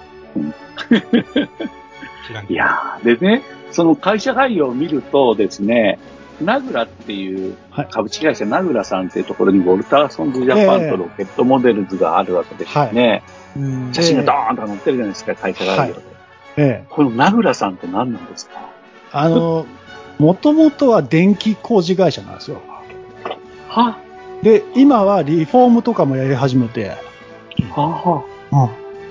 [2.27, 2.47] 知らん。
[2.47, 5.99] いやー、でね、その会社概要を見るとですね、
[6.41, 13.23] ナグラっていうはい株式会社ナグラさんっていうところにウォルターソンズジャパンとロケットモデルズがあるわけですよね。
[13.57, 16.01] うん写真がドーンと載ってるじゃないですか、会社概要で。
[16.57, 16.87] ええ。
[16.91, 18.69] このナグラさんって何なんですか？
[19.13, 19.67] あの、
[20.19, 22.61] もともとは電気工事会社なんですよ。
[23.69, 23.99] は？
[24.43, 26.93] で、今はリフォームとかもやり始めて、
[27.71, 28.25] はは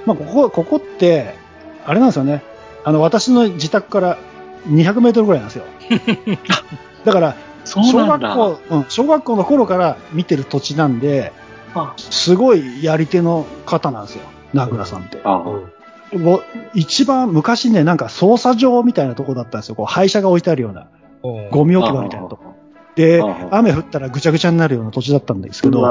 [0.06, 1.36] まあ、ここ、ここって、
[1.86, 2.44] あれなんですよね。
[2.84, 4.18] あの、私の自宅から
[4.68, 5.66] 200メートルぐらいなんですよ。
[7.06, 7.36] だから、
[7.66, 8.36] そう小なんだ。
[8.36, 11.32] 学校、うん、小学校の頃から見てる土地なんで、
[11.76, 14.24] あすごいやり手の方なんですよ。
[14.54, 15.20] 名倉さんって。
[15.24, 15.44] あ
[16.14, 16.44] もう
[16.76, 19.76] 一番昔ね、なんか捜査場みたいなとこだったんですよ。
[19.76, 20.88] こう廃車が置いてあるような、
[21.50, 22.54] ゴミ置き場みたいなとこ。
[22.96, 25.82] で雨降ったらぐちゃぐちゃになるような土地だったんですけうど、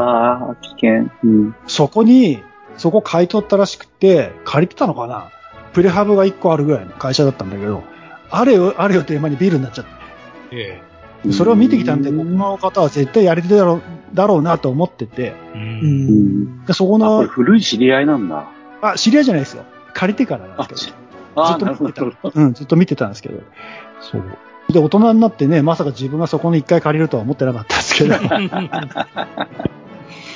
[0.60, 1.10] 危険。
[1.24, 1.56] うん。
[1.66, 2.40] そこに、
[2.76, 5.30] そこ買い取ったらしくて、借りてたのかな
[5.72, 7.82] プレハブが1個あるぐらいの会社だったんだけど、
[8.30, 9.90] あれよ、あれよって間にビルになっちゃって。
[10.52, 10.91] えで
[11.30, 13.82] それを見てきたんで、うここの方は絶対やり手だろう
[14.14, 15.58] だろうなと思ってて、え。
[15.58, 15.58] う。
[15.58, 16.64] うん。
[16.64, 18.48] でそこのれ、古い知り合いなんだ。
[18.80, 19.64] あ、知り合いじゃないですよ。
[19.94, 20.96] 借りてからなんあですけど。
[21.34, 22.40] あずっと見てたなるほど。。
[22.40, 23.40] うん、ずっと見てたんですけど。
[24.00, 24.22] そう。
[24.72, 28.14] で、大人になってね、まさか自分がそこに一回借りるとは思ってなかったんですけど。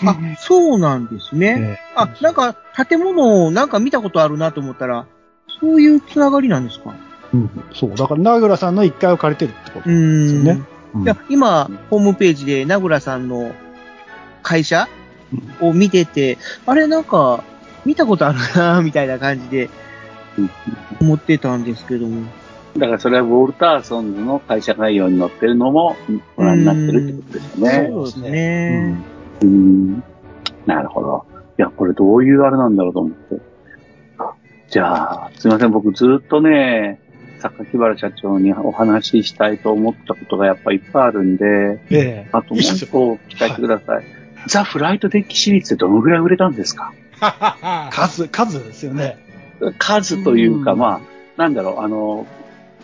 [0.04, 1.56] あ、そうなんですね。
[1.58, 2.54] えあ、なんか、
[2.88, 5.06] 建物をなんか見たことあるなと思ったら、
[5.60, 6.92] そういうつながりなんですか？
[6.94, 7.94] えうん、そう。
[7.94, 10.44] だから、名倉さんの一階を借りてるってことうですよん。
[10.44, 10.62] ね。
[10.94, 13.52] うんいや、今、ホームページで名倉さんの
[14.42, 14.88] 会社
[15.60, 17.42] を見てて、あれなんか、
[17.84, 19.70] 見たことあるなみたいな感じで
[20.38, 20.50] うん
[21.00, 22.22] 思ってたんですけども。
[22.76, 25.96] だからそれはウォルターソンズの会社概要に載ってるのも
[26.36, 27.88] ご覧になってるってことですよね。
[27.90, 28.96] そうですね。
[29.42, 30.04] うん。
[30.66, 31.24] なるほど。
[31.58, 33.36] いや、これどういうあれなんだろうと思って。
[34.68, 35.70] じゃあ、すいません。
[35.70, 37.00] 僕ずっとね、
[37.36, 44.04] 榊原社長にお話ししたいと思ったことがやっぱいっぱいあるんで、ええあともう一個聞かせてください。
[44.48, 46.92] ザ・フライトデッキシリーズってどのぐらい売れたんですか？
[47.90, 49.18] 数、数ですよね。
[49.78, 51.00] 数というか、うんまあ、
[51.36, 52.26] なんだろう、あの、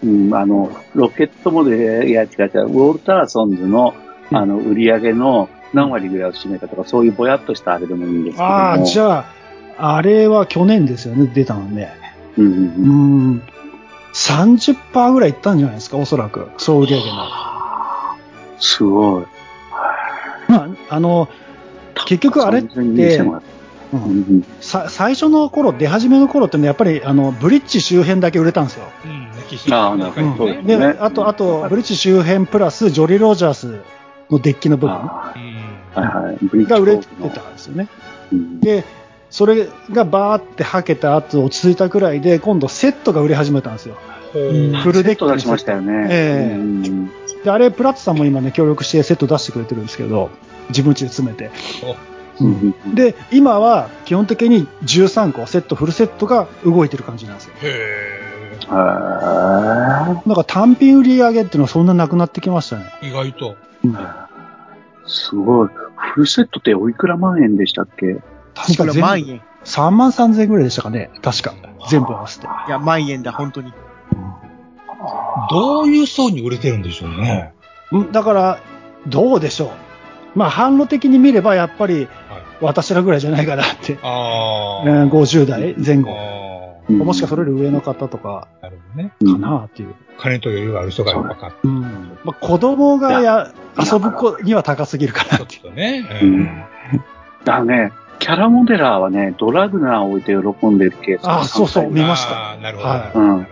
[0.03, 3.95] うん、あの、ロケットモデル、いや違う違う、ウォルターソンズの、
[4.31, 8.51] うんあの、売り上げの何割ぐらいを占めたとか、そういうぼやっとしたあれでもいいんですけども。
[8.51, 9.27] ああ、じゃ
[9.79, 11.93] あ、あれは去年ですよね、出たのね。
[12.39, 13.43] うんうんううんん。
[14.13, 16.51] 30%ぐらいいったんじゃないですか、おそらく。
[16.59, 17.27] 総売り上げの。
[18.59, 19.27] すごい。
[20.49, 21.29] まあ、あの、
[22.07, 23.43] 結局あれってう、
[23.93, 28.85] うん最初の頃、出始めの頃ってね、やっぱり、あの、ブリッジ周辺だけ売れたんですよ。
[30.99, 33.81] あと、あと、ブリッジ周辺プラス、ジョリー・ロジャース
[34.31, 35.55] のデッキの部分あうん。
[35.95, 36.39] あはいはい。
[36.41, 37.89] ブリッジが売れてたんですよね。
[38.33, 38.85] うんで、
[39.33, 43.97] それがバーってはけた後、落ち着いたくらいで、今度セットが売れ始めたんですよ。
[44.33, 46.07] フルデッキセット出しましたよね。
[46.11, 47.11] ええうん
[47.43, 50.31] で、あれ、プラッツさんも今ね、協力してセット出してくれてるんですけど、
[50.69, 51.51] 自分家で詰めて。
[52.41, 57.55] うんうんで、今は基本的に13個、セット、フルセットが動いてる感じなんですよ。
[57.63, 62.85] へーなんか単品売り上げっていうのはそんななくなってきましたね。
[63.03, 63.57] 意外と。
[65.07, 65.69] すごい。
[66.15, 68.19] フルセットっておいくら万円でしたっけ？
[68.55, 69.43] 確か万全部円。
[69.65, 71.11] 3万3000円ぐらいでしたかね。
[71.23, 71.55] 確か。
[71.89, 72.47] 全部合わせて。
[72.47, 73.73] いや、万円だ、本当に。
[75.51, 77.53] どういう層に売れてるんでしょうね。
[77.91, 78.59] うんだから、
[79.07, 79.71] どうでしょう。
[80.39, 82.09] まあ、販路的に見ればやっぱり
[82.61, 83.99] 私らぐらいじゃないかなって。
[84.03, 86.11] あえー50代前後。
[86.89, 88.65] もしくはそれより上の方とかあ。
[88.65, 89.13] なるほどね。
[89.21, 89.95] かなっていう。
[90.19, 91.81] 金と余裕がある人が分かっうん。
[92.25, 95.45] まあ、子供がや遊ぶ子には高すぎるかなた。
[95.45, 95.57] って。
[95.57, 96.05] ちょっとね。
[96.23, 96.65] ううんん。
[97.45, 102.57] だね、キャラモデラーはね、ドラグナーを置いて喜んでるケースがあそうそう3回見ました。
[102.63, 102.89] なるほど。
[102.89, 103.19] はい。
[103.19, 103.47] うん。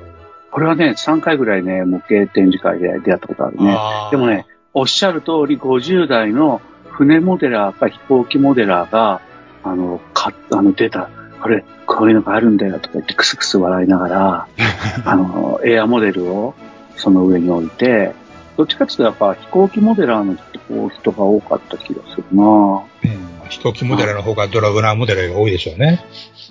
[0.53, 3.77] これはね、3回ぐらいね、模型展示会で出会ったことあるね。
[4.13, 9.21] でもね、おっしゃる通り50代の船モデラーか飛行機モデラーが、
[9.65, 11.11] あの、か、あの、出た、
[11.43, 14.47] これ、こういうのがあるんだよとか言ってクスクス笑いながら、
[15.05, 16.55] あの、エアモデルを
[16.95, 18.15] その上に置いて、
[18.57, 22.43] どっちかっていうとやっぱ飛行機モデラーの人が多かった気がするな。
[22.43, 23.49] うん。
[23.49, 26.01] 飛行機モデルの方がドラグナーモデルが多いでしょうね。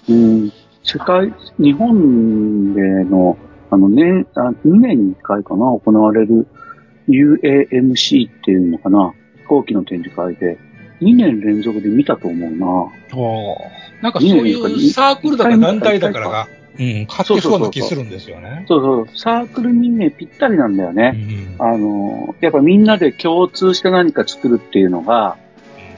[0.08, 0.52] うん。
[0.84, 3.38] 世界、日本での、
[3.70, 6.48] あのね、あ2年に1回かな、行われる
[7.08, 10.58] UAMC っていうのかな、飛行機の展示会で、
[11.02, 12.92] 2年連続で見たと思うな。
[14.02, 16.48] なんかそういうサークルだから団体だからが、
[16.80, 18.64] うん、買ってそうな気するんですよね。
[18.68, 21.10] そうそう、サークルにね、ぴったりなんだようね。
[21.12, 21.56] ん。
[21.60, 25.36] あの、やっぱみんなで共通して何か作るっていうのが、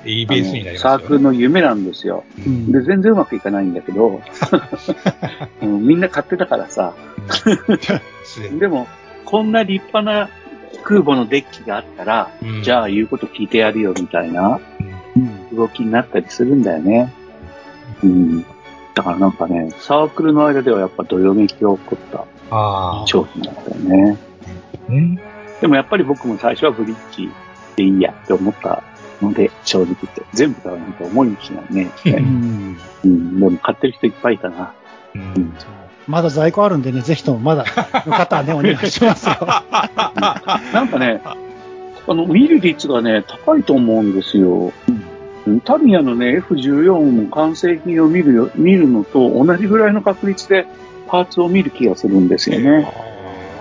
[0.04, 0.78] いいベースになりますよね。
[0.80, 2.24] サークルの夢なんですよ。
[2.46, 4.22] うんで、全然うまくいかないんだけど、
[5.62, 6.94] うんみんな買ってたからさ。
[8.24, 8.88] すでも、
[9.26, 10.30] こんな立派な
[10.84, 14.60] 空母のデッキがあったら、うんじゃあ言うこと聞いてやるよみたいな
[15.54, 17.14] 動きになったりするんだよね。
[18.04, 18.46] うん。
[18.94, 24.18] だからなんかね、サークルの間ではやっぱどよめきが起こったあ商品だったよね。
[25.62, 27.30] でもやっぱり僕も最初はブリッジ
[27.76, 28.84] でいいやって思った
[29.22, 30.24] ので、正直言って。
[30.34, 31.92] 全部買わないと思いもしないね。
[32.06, 33.40] うんうん。
[33.40, 34.74] でも買ってる人いっぱいいたな。
[35.16, 35.54] うん
[36.08, 37.64] まだ在庫あるんでね、ぜひともまだ
[38.06, 39.36] の方はね、お願いしますよ。
[40.74, 41.36] なんかね、あ
[42.08, 44.74] の、見る率がね、高いと思うんですよ。
[44.90, 45.11] うん
[45.64, 50.68] タミヤのね、F14 の完成品を見るよ、見るのと同じぐらいの確率で
[51.08, 52.92] パーツを見る気がするんですよね。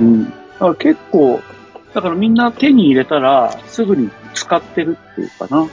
[0.00, 0.24] うん。
[0.24, 1.40] だから結構、
[1.94, 5.68] だからみんな手に入れたらすぐに使ってるっていうかな。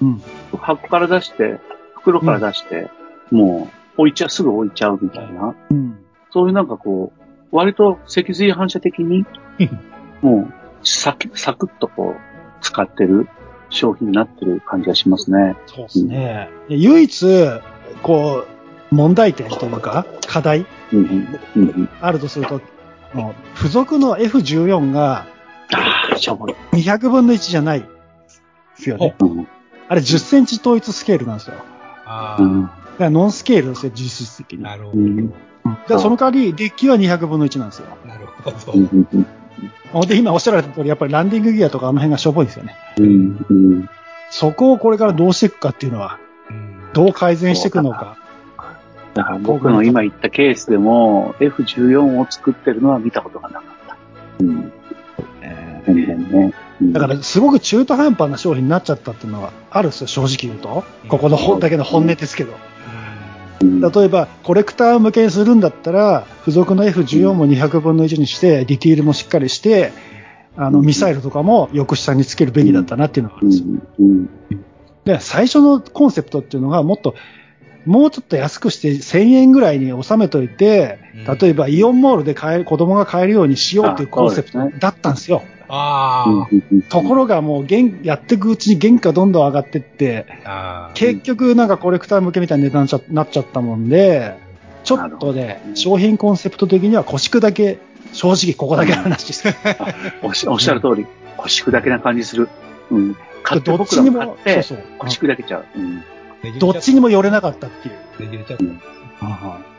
[0.00, 0.22] うん。
[0.58, 1.58] 箱から出して、
[1.96, 2.90] 袋から出して、
[3.30, 5.54] もう置いちゃう、すぐ置いちゃうみたいな。
[5.70, 5.98] うん。
[6.30, 7.22] そういうなんかこう、
[7.56, 9.26] 割と脊髄反射的に、
[10.22, 12.20] もう、サクサクッとこう、
[12.62, 13.28] 使ってる
[13.72, 15.56] 商品になってる感じがしますね。
[15.66, 16.48] そうですね。
[16.68, 17.26] で唯一、
[18.02, 18.46] こ
[18.90, 21.40] う、問題点というか、課題うんうん。
[21.56, 21.88] うんうん。
[22.00, 22.60] あるとすると、
[23.14, 25.26] もう付属の F14 が
[25.74, 26.54] ああ、しょぼい。
[26.72, 27.86] 200分の1じゃないで
[28.76, 29.14] すよね。
[29.20, 29.48] うん。
[29.88, 31.56] あれ10センチ統一スケールなんですよ。
[31.56, 31.62] だ
[32.04, 32.66] あうん。
[32.66, 34.56] からノンスケールですよ、実質的あ。
[34.56, 34.62] に。
[34.62, 34.98] なるほど。
[35.64, 35.72] うん。
[35.72, 37.86] うんだからその代わり、デッキは200分の1なんですよ。
[38.06, 38.50] なるほ
[40.00, 40.06] ど。
[40.06, 42.76] で、今おっしゃられた通り、やっぱりランディングギアとかあの辺がしょぼいんですよね。
[42.98, 43.46] うん。
[43.48, 43.88] うん。
[44.30, 46.18] そこをこれからどうしていくかっていうのは、
[46.50, 48.18] うんどう改善していくのか。
[49.14, 53.96] だから僕の今言ったケースでも F14 を作ってるのは見たことがなかった。
[54.40, 54.72] うん。
[55.86, 56.54] 全然ね。
[56.80, 60.82] うんだから、すごく中途半端な商品になっちゃったっていうのはあるんですよ、正直言うと。
[61.08, 62.54] ここの本だけの本音ですけど。
[63.62, 63.80] うん。
[63.80, 69.92] 例えば、コレクター向けにするんだったら、付属の F14 も200分の1にして、ディティールもしっかりして、
[70.56, 70.86] あの、うん。
[70.86, 73.68] ミサイルとかもよく下につけるべきだったなっていうのがあるんですよ。
[74.00, 74.28] うん。
[75.04, 77.14] で、最初のコンセプトっていうのが、もっと、
[77.84, 81.38] もうちょっと安くして1000円ぐらいに収めといて、うん。
[81.38, 85.42] 例えばイオンモールで買える、子供が買えるようにしようっていうあコンセプトだったんですよ。
[85.74, 90.50] あうんところがもう、原やっていくうちに原価どんどん上がってって、あ。
[90.50, 90.90] ああ。
[90.92, 94.34] 結局なんかコレクター向けみたいな値段になっちゃったもんで、
[94.84, 97.78] ちょっとね、商品コンセプト的には腰砕け、
[98.12, 99.48] 正直ここだけの話 です。
[100.22, 101.06] おっしゃる通り、
[101.38, 102.50] 腰砕けな感じする。
[102.90, 103.16] うん。
[103.42, 104.84] 買ってどっちにも、そうそう。
[104.98, 105.64] 腰砕けちゃう。
[105.74, 106.02] うん。
[106.58, 108.30] どっちにも寄れなかったっていう。
[108.30, 108.58] ねじれちゃっ
[109.20, 109.71] た。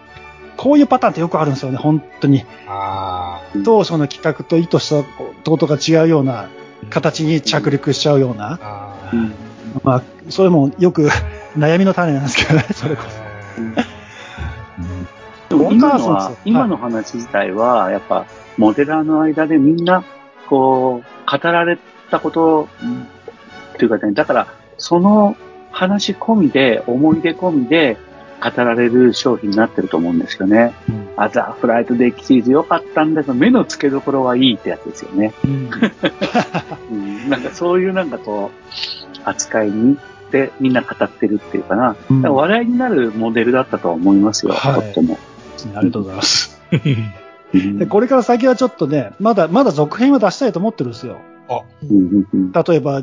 [0.63, 2.45] こういうパターンってよくあるんですよね、本当に。
[2.67, 3.57] ああ。
[3.65, 5.03] 当初の企画と意図した
[5.43, 6.47] ことが違うような
[6.89, 8.53] 形に着陸しちゃうような。
[8.53, 9.09] ああ。
[9.11, 9.33] うん
[9.83, 11.09] まあ、それもよく
[11.57, 13.03] 悩みの種なんですけどね、 それこ
[15.49, 18.25] でも今のは今の話自体は、やっぱ、
[18.57, 20.05] モデラーの間でみんな、
[20.47, 21.77] こう、語られ
[22.09, 22.69] たこと、
[23.73, 24.47] っていうかね、だから、
[24.77, 25.35] その
[25.71, 27.97] 話込みで、思い出込みで、
[28.41, 30.73] 語られる商品になってると思うんですよね。
[30.87, 30.93] そ。
[30.93, 35.33] うんあ、ザ・フライトデッキシリーズ良かったんだけど、目の付けどころはいいってやつですよね。
[35.43, 35.69] うん
[36.91, 39.97] うん、 なんかそういうなんかこう、扱いに
[40.31, 41.95] でみんな語ってるっていうかな。
[42.09, 45.19] うん話題になるモデルだったとは思いますよ、はいとっても。
[45.75, 46.61] ありがとうございます。
[46.71, 47.13] うん
[47.77, 51.21] で、これから先はちょっとね、まだ、まだ続編は出したいと思ってるんですよ。
[52.67, 53.01] 例えば、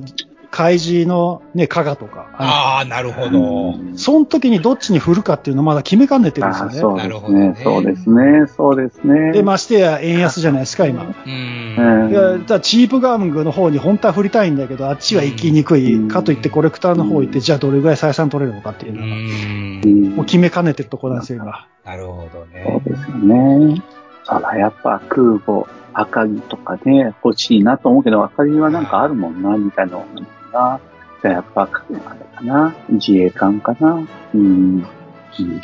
[0.51, 2.29] 怪獣のね、加賀とか。
[2.35, 3.75] ああ、なるほど。
[3.97, 6.79] その時にどっちに振るかっていうのをまだ決めかねてるんですよあね。
[6.81, 7.57] そうですねね。
[7.63, 8.47] そうですね。
[8.57, 9.33] そうですね。
[9.33, 11.05] で、ましてや円安じゃないですか、今。
[11.05, 12.39] うん。
[12.47, 15.95] じゃあチープガングの方に本当は振りたいんだけど、あっちは行きにくい。
[15.95, 19.87] うんかといってコレクターの方行って、じゃあどれぐらい採算取れるのかっていううのが、んう。
[19.87, 21.67] んもう決めかねてるところなんですよ、今。
[21.85, 22.81] なるほどそうね。
[22.85, 23.83] ですよね。
[24.25, 30.05] そら、やっぱ空母、赤城とかね、欲しいなと思うけど、赤城はなんかあるもんな、みたいなの
[30.53, 30.81] な。
[31.23, 31.99] じゃあやっぱ、あれ
[32.37, 32.75] かな。
[32.89, 34.07] 自衛官かな。
[34.35, 34.41] うん。
[34.41, 34.43] う
[34.79, 34.87] ん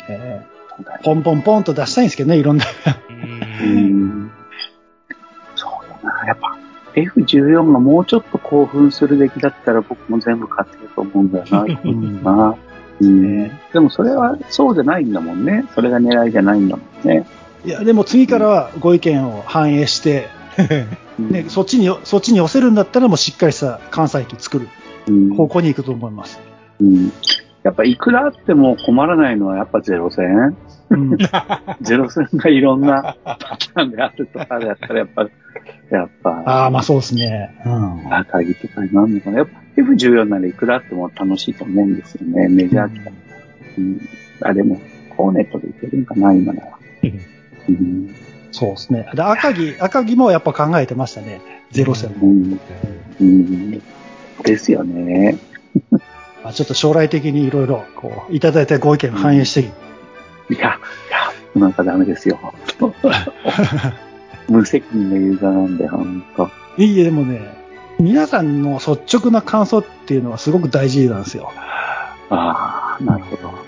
[0.09, 0.57] えー
[1.03, 2.65] ポンポンポンと出したいんですけどね、いろんな。
[2.65, 3.63] う。
[3.63, 4.31] うんん
[5.55, 6.27] そうだな。
[6.27, 6.57] やっぱ
[6.93, 11.63] F14 がもうちょっと興奮するべきだったら僕も全部買ってると思うんだよな。
[11.63, 12.55] んな
[12.99, 15.65] うん、でもそれはそうじゃないんだもんね。
[15.75, 17.25] それが狙いじゃないんだもんね。
[17.63, 20.36] いや、でも次からはご意見を反映して、うん
[21.19, 24.67] ね、そっちに、そっちに寄せるんだったらもうしっかりした関西機作る
[25.07, 26.39] うん方向に行くと思います。
[26.79, 27.11] うん
[27.63, 30.55] やっぱいくらあっても困らないのはやっぱゼロ戦
[30.89, 31.17] うん、
[31.81, 35.23] ゼロ戦がいろんなパターンであるとかだったらやっぱ、
[35.91, 37.61] やっぱ、ああ、まあそうですね。
[37.65, 38.13] うん。
[38.13, 39.39] 赤木とかになるのかな。
[39.39, 42.47] やっぱ F14 ならいくらあっても楽しいと思うんですよね。
[42.47, 42.99] メジャー機
[43.79, 44.01] うん。
[44.41, 44.79] あ、でも、
[45.15, 46.77] コーネットでいけるんかな、今なら。
[47.69, 48.15] うん。
[48.51, 49.09] そうですね。
[49.13, 51.41] で、赤木、赤木もやっぱ考えてましたね。
[51.71, 52.27] ゼロ戦も。
[52.27, 52.59] うん。
[53.19, 53.81] うん。
[54.43, 55.37] ですよね。
[56.43, 60.79] まあ、ちょっと将来的にいろいろ、こう、いただいたご意見を反映して、いや、いや、
[61.55, 62.39] なんかダメですよ。
[64.47, 66.49] 無責任なユーザーなんで、ほんと。
[66.77, 67.41] いいえ、でもね、
[67.99, 71.51] 皆さんの率直な感想っていうのはすごく大事なんですよ。
[72.29, 73.66] ああ、なるほど。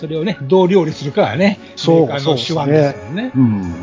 [0.00, 3.32] それをね、どう料理するかはね、そうメーカーの手腕ですもんね。
[3.36, 3.74] うん。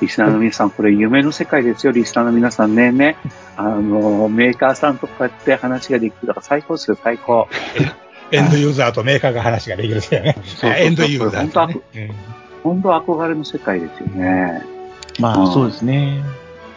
[0.00, 2.92] リスナーの皆さん、これ夢の世界ですよ、リスナーの皆さんね。
[2.92, 3.16] ね。
[3.58, 7.48] あの、メーカーさんとこうやって話ができるから最高ですよ、最高。
[8.30, 10.36] エンドユーザーとメーカーが話ができるんですよね。
[10.36, 12.14] そうそうエンドユーザーと、ね。
[12.62, 14.62] 本当憧れの世界ですよね。
[15.18, 16.22] まあ、そうですね。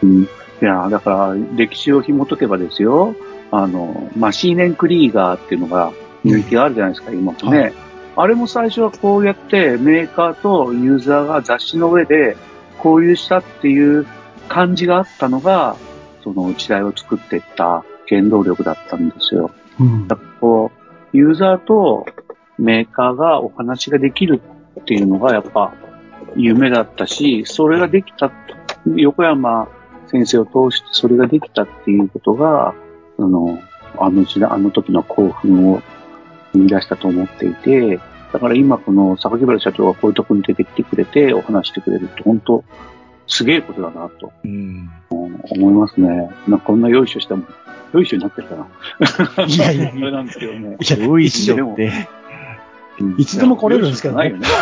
[0.02, 0.22] うん。
[0.24, 0.28] い
[0.60, 3.14] や、だから、歴史を紐解けばですよ、
[3.52, 5.92] あの、まあ、シーネンクリーガーっていうのが、
[6.24, 7.60] 人気があるじゃないですか、今もね。
[7.60, 7.70] は
[8.16, 12.36] あれも最初はこうやってメーカーとユーザーが雑誌の上で
[12.82, 14.06] 交流したっていう
[14.48, 15.76] 感じがあったのが、
[16.22, 19.50] その時代を作っていった原動力だったんですよ。
[19.80, 20.70] うんだからこ
[21.12, 22.06] う、ユーザーと
[22.58, 24.40] メーカーがお話ができる
[24.80, 25.74] っていうのがやっぱ
[26.36, 28.30] 夢だったし、それができた、
[28.96, 29.68] 横山
[30.08, 32.74] 先生を通してそれができたっていうことが、
[33.18, 33.58] あの、
[33.98, 35.82] あの時代、あの時の興奮を
[36.54, 38.00] 生み出したと思っていて、
[38.32, 42.64] だから今この榊原社長がこういうところに出てきてくれてお話してくれるって本当
[43.26, 44.90] すげえことだなとうん。
[45.10, 46.30] 思いますね。
[46.48, 47.44] なんかこんなよいしょしても、
[47.92, 48.66] よいしょになってるかな。
[49.46, 50.76] いやいやあれなんですけどね。
[50.80, 51.86] いやよいしょって。
[51.86, 52.24] うん
[53.18, 54.46] いつでも来れるんですけどねいよね。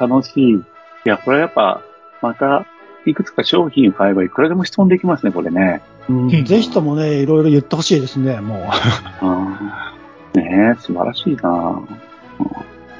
[0.00, 0.54] 楽しい。
[0.54, 0.62] い
[1.04, 1.80] や、これはやっぱ、
[2.22, 2.66] また、
[3.06, 5.82] いくつか商品を買えばいくらでも質問できますね、これね。
[6.08, 8.64] うんぜひともね、いろいろ言ってほしいですね、も
[9.20, 11.82] あーねえ、素晴らしいな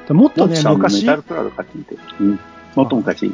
[0.09, 0.13] う。
[0.13, 1.95] もっとね昔、タルクラウド買ってみて。
[2.19, 2.39] うん。
[2.75, 3.31] もっと昔。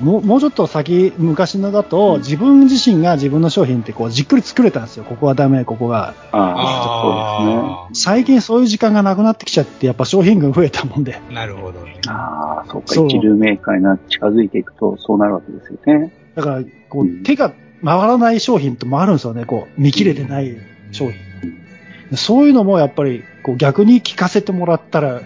[0.00, 5.04] もうもうちょっと先、昔のだと、自分自身が自分の商品ってこうじっくり作れたんですよ。
[5.04, 6.14] ここはダメ、ここが。
[6.32, 11.16] ああ、あ最近そういう時間がなくなってきちゃって、やっぱ商品群増えたもんで。
[11.16, 12.00] あ、なるほどね。
[12.08, 16.12] ああ、そうか、そう一流メーカーにな近づいていくと、そうなるわけですよね。
[16.34, 17.52] だから、こう、うん手が
[17.84, 19.44] 回らない商品ともあるんですよね。
[19.44, 20.56] こう、見切れてない
[20.92, 22.16] 商品。
[22.16, 25.22] そういうのもやっぱり、こう、逆に聞かせてもらったら、う。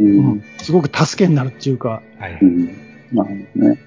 [0.00, 2.38] うんん、すごく助けになるっていうか、はい。
[2.40, 2.86] うん。
[3.12, 3.78] なるほどね。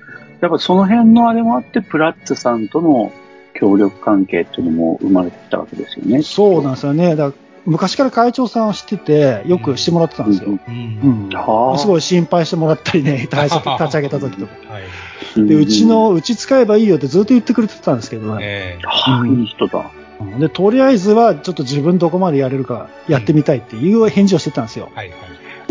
[0.42, 3.12] やっぱその辺のあれもあって、プラッツさんとの
[3.54, 6.22] 協力関係っていうのも生まれてきたわけですよね。
[6.22, 7.16] そうなんですよね。
[7.16, 10.52] だから昔から会長さんを知ってて、よくしてもらってたんですよ。
[10.52, 10.60] う。
[10.68, 11.34] うんん。
[11.34, 11.78] はあ。
[11.78, 14.54] すごい心配してもらったりね、 立ち立ち上げた時とか。
[14.70, 15.42] はい。
[15.42, 18.44] いで、うち、の、うち使えばいいよってずっと言ってくれてたんですけどね。
[18.44, 19.80] ええはあ、いい人だ。
[19.80, 24.90] うんで、とりあえずはちょっと自分どこまでやれるかやってみたいっていう返事をしてたんですよ。
[24.94, 25.18] はいはい。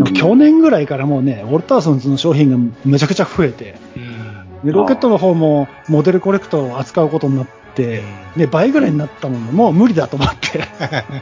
[0.04, 4.18] 去年ぐらいからもうね、ウォルターソンズの商品がめちゃくちゃ増えて、うん
[4.64, 8.02] でロケットの方もモデルコレクトを扱うことになって、
[8.36, 10.64] で、倍ぐらいになったもんで、もう無理だと思って、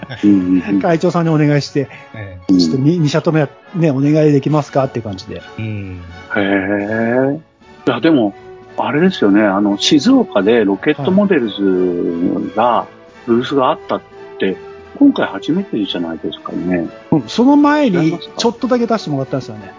[0.80, 1.88] 会長さんにお願いして、
[2.48, 5.42] ちょっと 2, 社ともや、ね、お願いできますかっていう感じで。
[5.58, 6.00] えうん。
[6.34, 6.40] へ
[7.34, 7.40] え。
[7.86, 8.34] いや、でも、
[8.78, 12.86] あれですよね、あの、静岡でロケットモデルズが、
[13.26, 14.00] ブースがあったっ
[14.38, 14.56] て、
[14.98, 16.88] 今回初めてじゃないですかね。
[17.10, 19.72] うんその前にちょっとだけ出してもらったんですよね。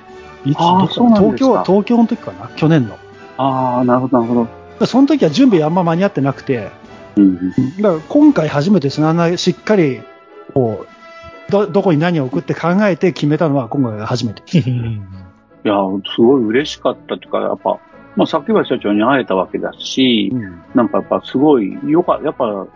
[0.46, 2.50] いつあそうなんですか東京、東京の時かな？
[2.56, 2.98] 去年の。
[3.38, 4.48] ああ、なるほど、なるほど。
[4.80, 6.70] でその時は準備あんま間に合ってなくて、
[7.16, 7.52] うん
[7.82, 10.02] だから今回初めてですね、あんなしっかり、
[10.54, 10.86] こ
[11.50, 14.42] う、ど、どこに何を置くって考えて決めたのは今回が初めて。
[14.58, 15.74] いや、
[16.16, 17.80] すごい嬉しかったというか、やっぱ、
[18.16, 20.32] まあ、崎林社長に会えたわけだし、
[20.76, 22.68] なんかやっぱすごい、よか、やっぱ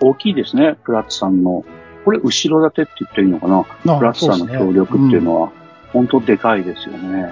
[0.00, 1.64] 大きいですね、プラッツさんの。
[2.04, 3.48] これ、後ろ盾って言っていいのか
[3.84, 4.00] な？
[4.00, 5.52] ラッツさんの協力っていうのは、
[5.92, 7.30] 本当でかいですよね。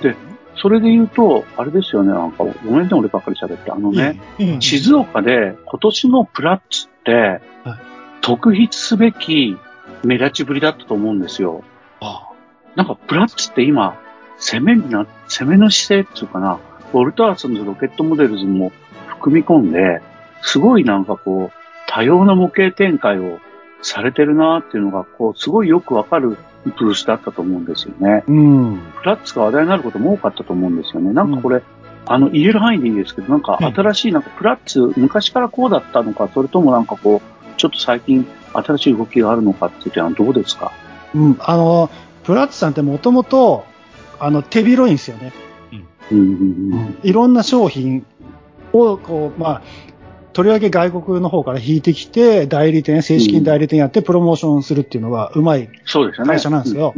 [0.00, 0.16] で、
[0.56, 3.70] それで言うと、あれですよね、なんか、ごめんね、俺ばっかり喋って。
[3.70, 4.60] あのね、うん。
[4.60, 7.78] 静岡で今年のプラッツってはい、
[8.20, 9.56] 特筆すべき
[10.04, 11.62] 目立ちぶりだったと思うんですよ。
[12.74, 13.98] なんかプラッツって今、
[14.38, 16.58] 攻めにな、攻めの姿勢っていうかな、
[16.92, 18.72] ウォルターズロケットモデルズも
[19.06, 20.00] 含み込んで、
[20.42, 21.58] すごいなんかこう、
[21.88, 23.40] 多様な模型展開を
[23.82, 28.24] されてるなっていうのが、こう、すごいよくわかるブースだったと思うんですよね。
[28.26, 28.80] うん。
[29.00, 31.12] プラッツが話題になることも多かったと思うんですよね。
[31.12, 31.62] なんかこれ、
[32.06, 40.72] あの、言える範囲でいいですけど、なんか新しい、なんかプラッツ、昔からこうだったのか、それともなんかこう、ちょっと最近新しい動きがあるのかっていうのはどうですか？
[41.14, 41.36] うん。
[41.40, 41.90] あの、
[42.24, 43.64] プラッツさんってもともと、
[44.18, 45.32] あの、手広いんですよね。
[46.10, 48.06] うんうんいろんな商品
[48.72, 49.62] を、こう、まあ、
[50.38, 55.68] とりわけ外国の方から引いてきて、代理店、正式に代理店やってプロモーションするっていうのがうまい。
[55.84, 56.34] そうですよね。
[56.34, 56.94] 会社なんですよ。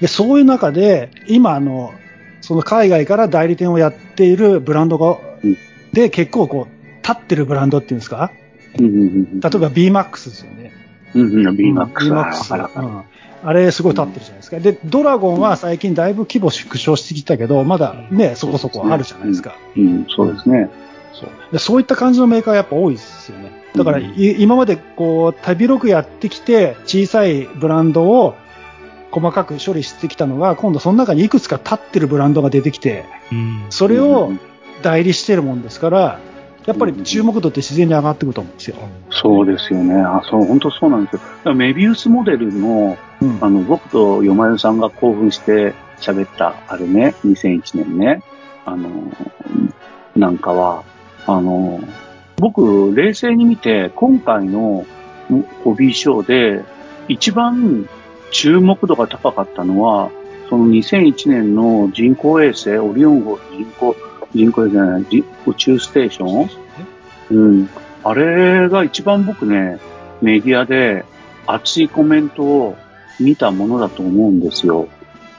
[0.00, 1.94] で、そういう中で、今、あの、
[2.40, 5.56] その海外から代理店をやっているブランドが、うん。
[5.92, 8.32] で、結構こう、立ってるブランドっていうんですか？
[8.80, 8.96] うんうんう
[9.36, 10.72] ん例えば BMAX ですよね。
[11.14, 13.04] うんうん、BMAX は BMAX
[13.44, 14.58] あれすごい立ってるじゃないですか。
[14.58, 19.54] で、ドラゴンは最近だいぶ規模縮小してきたけど、まだね、そこそこあるじゃないですか。
[19.76, 20.68] うん、そうですね。
[21.20, 23.52] そうでそういった感じのメーカーやっぱ多いですよね。
[23.74, 28.34] だから、うんい今までこう、手広くやってきて、小さいブランドを
[29.10, 34.40] 細かく処理してきたのが、今度その中にいくつか立ってるブランドが出てきて、うんそれをうん
[34.82, 36.20] 代理してるもんですから、
[36.66, 38.76] やっぱり注目度って自然に上がってくると思うんですよ。
[39.10, 39.94] そうですよね。
[39.94, 41.54] あ、そう、本当そうなんですよ。
[41.54, 48.22] メビウスモデルの、うんあの、僕とよまよさんが興奮して喋った、あれね、2001年ね、
[48.64, 48.88] あの、
[50.16, 50.84] なんかは、
[51.30, 51.80] あの、
[52.38, 54.84] 僕、冷静に見て、今回の
[55.62, 56.64] ホビーショーで、
[57.06, 57.88] 一番
[58.32, 60.10] 注目度が高かったのは、
[60.48, 63.94] その2001年の人工衛星、オリオン号人工、
[64.34, 66.50] 人工衛星じゃない、じ宇宙ステーション？
[67.30, 67.70] うん。
[68.02, 69.78] あれが一番僕ね、
[70.20, 71.04] メディアで
[71.46, 72.76] 熱いコメントを
[73.20, 74.88] 見たものだと思うんですよ。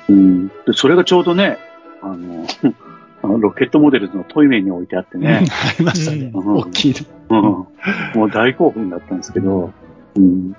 [0.08, 0.48] うん。
[0.48, 1.58] で、それがちょうどね、
[2.02, 2.46] あの、
[3.24, 6.32] あのロケットモデルズのトイメに置いてあってね、ありましたね。
[6.34, 6.96] うん大きい
[7.30, 7.68] の。
[8.14, 8.20] うん。
[8.20, 9.72] もう大興奮だったんですけど、
[10.16, 10.56] うん。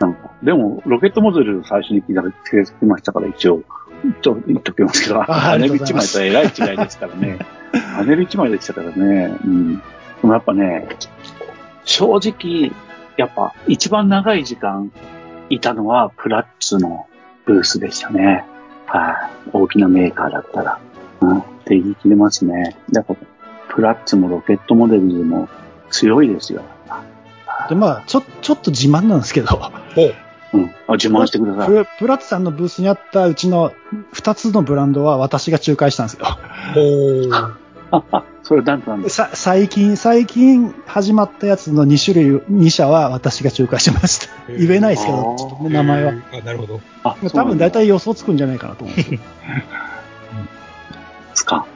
[0.00, 3.62] なんか、でも、ロケットモデル最初に聞いたら、つけてましたから、一応、
[4.22, 7.38] ちょ言っときますけど、ああパネル一りがとうございます枚とはえらい違いですからね。
[7.96, 9.36] パネル一枚でしたからね。
[9.44, 9.76] うん。
[9.76, 9.82] で
[10.22, 10.88] もやっぱね、
[11.84, 12.72] 正直、
[13.16, 14.90] やっぱ一番長い時間
[15.50, 17.06] いたのはプラッツの
[17.44, 18.44] ブースでしたね。
[18.86, 20.80] はい、大きなメーカーだったら。
[21.20, 22.76] うん、って言い切れますね。
[22.90, 23.18] だから、
[23.74, 25.48] プラッツもロケットモデルズも
[25.90, 26.62] 強いですよ。
[27.68, 29.70] で、まあ、ちょ、ちょっと自慢なんですけど、ほ
[30.02, 30.14] う。
[30.52, 30.74] うん。
[30.88, 31.68] あ、自慢してください。
[31.68, 33.72] ププラッツさんのブースにあったうちの
[34.14, 36.26] 2つのブランドは私が仲介したんですよ。
[36.74, 37.28] ほう。
[37.32, 37.56] あ、
[37.92, 44.28] あ、それなんとなんですさ、最近、最近始まったやつの2種類、2社は私が仲介しました。
[44.48, 46.12] 言えないですけど、ちょっとね名前は。
[46.32, 46.80] あ、なるほど。
[47.04, 48.96] あ、多分大体体予想つくんじゃないかなと思う
[51.50, 51.66] か。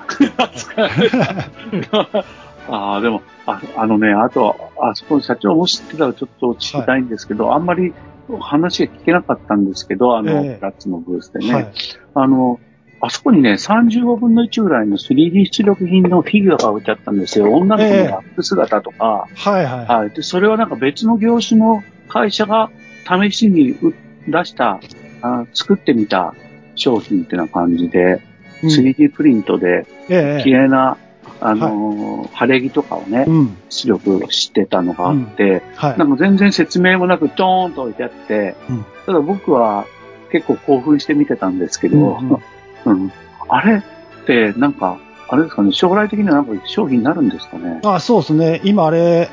[2.68, 7.92] ああ、でも、ああのね、あと、あそこの社長も知ってたらちょっと聞きたいんですけど、あんまり
[8.40, 11.52] 話が聞けなかったんですけど、あの、ええプラッツのブースでね。
[11.52, 11.72] はい。
[12.14, 12.58] あの、
[13.00, 17.52] あそこにね、35分の1ぐらいの 3D 出力品のフィギュアが置いてあったんですよ。
[17.52, 19.86] 女の子のラップ姿とか、はいはい。
[19.86, 20.10] はい。
[20.10, 22.70] で、それはなんか別の業種の会社が
[23.06, 23.94] 試しにう
[24.26, 24.80] 出した、
[25.20, 26.34] あ作ってみた
[26.76, 28.33] 商品ってな感じで、うん
[28.66, 30.96] 3D プリントでえ綺麗な、
[31.40, 33.56] あのー晴れ着とかをねえ。、うん。
[33.68, 36.04] 出力してたのがあって、はいな。
[36.04, 39.84] んか全然説明もなくドーンと置いてあって、うんただ僕は
[40.32, 42.38] 結構興奮して見てたんですけど、うんうん
[42.86, 43.12] うん
[43.48, 43.82] あれっ
[44.26, 44.96] てなんか、
[45.28, 47.80] あれですかね、将来的にはなんか商品になるんですかね？
[47.84, 48.60] あ、そうですね。
[48.64, 49.28] 今あれ、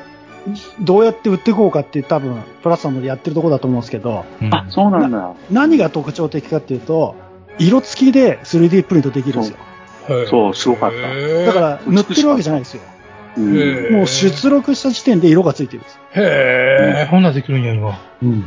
[0.80, 5.32] どうやって売っていこうかって多分、プラスさんのやってるところだと思うんですけど、あ、そうなんだ。
[5.50, 7.14] 何が特徴的かっていうと、
[7.58, 9.58] 色付きで 3D プリントできるんですよ。
[10.08, 12.82] うそうすごかっただから、塗ってるわけじゃないですよ。
[13.36, 15.98] もう出力した時点で色がついてるんです。
[16.14, 17.98] へえ、こんなんできるんや今。
[18.22, 18.44] うん。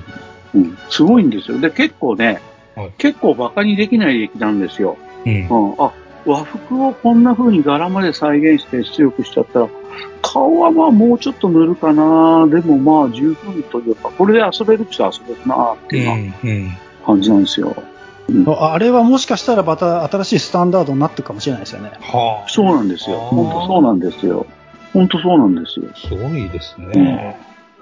[0.53, 1.59] うん、すごいんですよ。
[1.59, 2.41] で、結構ね、
[2.75, 4.97] はい結構バカにできない出来なんですよ。
[5.25, 5.71] うんう。
[5.71, 5.91] ん、あ、
[6.25, 9.69] 和服をこんな風に柄まで再現して出力しちゃったら、
[10.21, 15.99] 顔はまあもうちょっと塗るかなでもまあ十分というか、これで遊べるっちゃ遊べるなってう。
[15.99, 16.11] いうよ
[16.43, 16.67] うんうん。
[16.67, 16.73] な
[17.05, 17.61] 感じなんです
[18.33, 18.63] よ。
[18.63, 21.91] ああれはもしかしたらまた新しいスタンダードになってるかもしれないですよね。
[22.01, 22.49] はあ。
[22.49, 23.17] そうなんですよ。
[23.19, 24.45] 本当そうなんですよ。
[24.93, 25.85] 本当そうなんですよ。
[25.95, 27.37] すごいですね。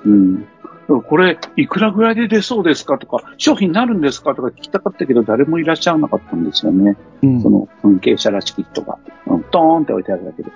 [0.06, 0.42] うん。
[0.42, 0.48] だ
[0.88, 6.98] からこれ、いくらぐらいで出そうですかとか、商品になるんですかとか聞きたかったけど、誰もいらっしゃらなかったんですよね。
[7.22, 8.98] うんその関係者らしき人が。
[9.28, 10.52] うん、ドーンって置いてあるだけで。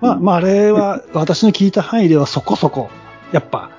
[0.00, 2.90] まあ、まあ、あれは、私の聞いた範囲ではそこそこ、
[3.32, 3.70] やっぱ、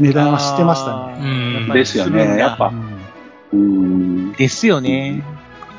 [0.00, 1.68] 値段は知ってましたね。
[1.68, 1.72] うん。
[1.72, 2.93] ですよねやっぱうん
[3.54, 4.32] うん。
[4.32, 5.22] ですよね。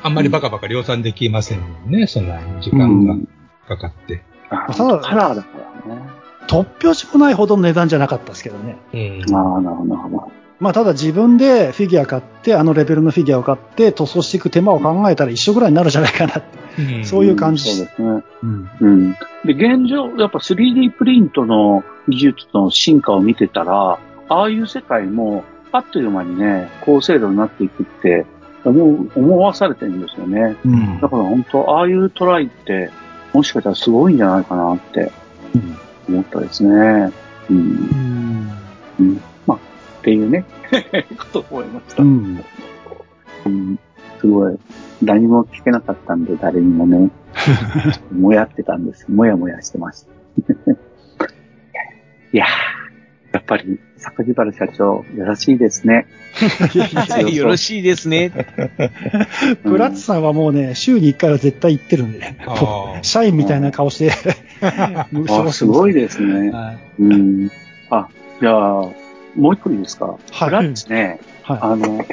[0.02, 3.28] あんまりバカバカ量産できませんもんね、そんなに時う間がん
[3.68, 4.22] かかって。
[4.50, 5.48] あただカラーだか
[5.88, 6.02] らね。
[6.46, 8.76] 突拍子もないほどの値段じゃなかったですけどね。
[8.92, 9.34] うん。
[9.34, 10.32] ああ、なるほど、なるほど。
[10.58, 16.82] まあ、ただ自分でフィギュア買って、あのレベルのフィギュアを買って、塗装していく手間を考えたら一緒ぐらいになるんじゃないかなって。
[16.82, 18.22] うんそういう感じんそうですね。
[18.42, 18.70] うん。
[18.80, 19.12] うん。
[19.44, 23.98] で、現状、やっぱ 3D プリントの技術の進化を見てたら、
[24.28, 25.44] ああいう世界も、
[25.76, 28.24] あっという間にね、高精度になっていくって、
[28.64, 30.56] 思う、思わされてるんですよね。
[30.64, 32.90] うんだから本当、ああいうトライって、
[33.32, 35.12] もしかしたらすごいんじゃないかなって、
[36.08, 37.12] 思ったですね。
[37.50, 37.58] うん。
[37.58, 38.50] うん。
[39.00, 39.20] うん。
[39.46, 39.60] まあ、っ
[40.02, 40.44] ていうね、
[41.18, 42.02] ことを思いました。
[42.02, 42.44] うん。
[43.44, 43.78] うん。
[44.20, 44.58] すごい。
[45.02, 47.10] 何も聞けなかったんで、誰にもね、
[48.10, 49.10] もやってたんです。
[49.10, 50.72] もやもやしてました。
[50.72, 56.06] いやー、やっぱり、榊原社長、優しいですね。
[57.32, 58.30] よろしいですね。
[59.62, 62.38] プラッツさんはもうね、週に1回は絶対行ってるんでね。
[63.02, 64.12] 社員みたいな顔して、
[65.28, 66.50] あ、すごいですね。
[66.50, 67.02] はい。
[67.02, 67.50] うん。
[67.90, 68.08] あ、
[68.40, 68.72] じゃあ、
[69.34, 70.06] もう一個いいですか？
[70.06, 72.04] はいプラッツね、はあの、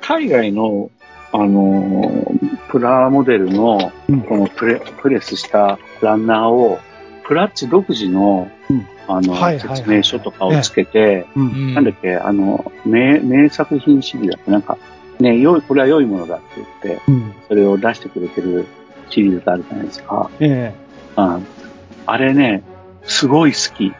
[0.00, 0.90] 海外の、
[1.32, 2.32] あの、
[2.68, 6.78] プラモデルの、うんこのプレプレスしたランナーを、
[7.26, 11.40] プラッツ独自の、うんあの、はいはいはい説明書とかをつけて、い。
[11.40, 11.40] う。
[11.40, 14.78] うんんなんだっけ、あの、名、名作品シリーズだって、なんか、
[15.18, 17.34] ね、良い、これは良いものだって言って、うん。
[17.48, 18.66] それを出してくれてる
[19.10, 20.30] シリーズがあるじゃないですか。
[20.40, 20.74] え
[21.16, 21.46] うん。
[22.06, 22.62] あれね、
[23.04, 23.92] すごい好き。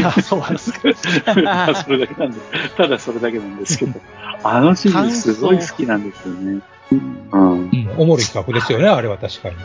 [0.00, 0.04] え。
[0.04, 0.80] あ、そうなんですか。
[1.74, 2.76] それだけなんです。
[2.76, 4.00] ただそれだけなんですけど。
[4.44, 6.60] あのシリーズすごい好きなんですよね。
[6.90, 7.30] うん。
[7.30, 7.90] うん。
[7.96, 9.56] おもろい企画ですよね、あれは確かに。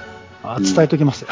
[0.44, 1.28] あ伝えときますよ。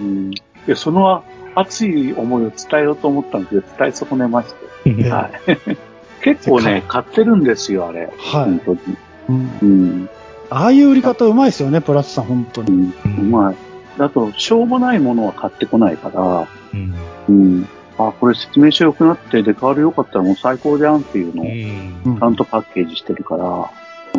[0.00, 0.30] うん。
[0.68, 4.54] で、その熱い思いを伝えようと思ったんですけど、伝え損ねまし
[4.84, 4.90] て。
[4.90, 5.78] うんはい。
[6.22, 8.12] 結構ね、買ってるんですよ、あれ。
[8.18, 8.44] はい。
[8.44, 8.80] 本当に。
[9.28, 10.08] うんうん。
[10.50, 12.92] ああいう売り方うまいですよね、プラッツさん、本当に。
[13.04, 13.16] うん。
[13.18, 13.56] うまい。
[13.98, 16.94] だと、しょうもないものは買ってこないから、うん。
[17.28, 17.68] うん。
[17.96, 23.70] あ、これ説明書良くなって、デカール良かったらもう最高じゃんっていうのを、ちゃんとパッケージしてるから、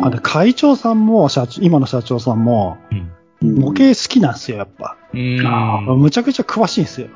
[0.02, 4.96] あで会長さんも、社長、今の社長さんも、うん模型好きなんですよ、やっぱ。
[5.14, 5.46] うん。
[5.46, 7.08] あむちゃくちゃ詳しいんですよ。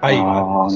[0.00, 0.66] 愛が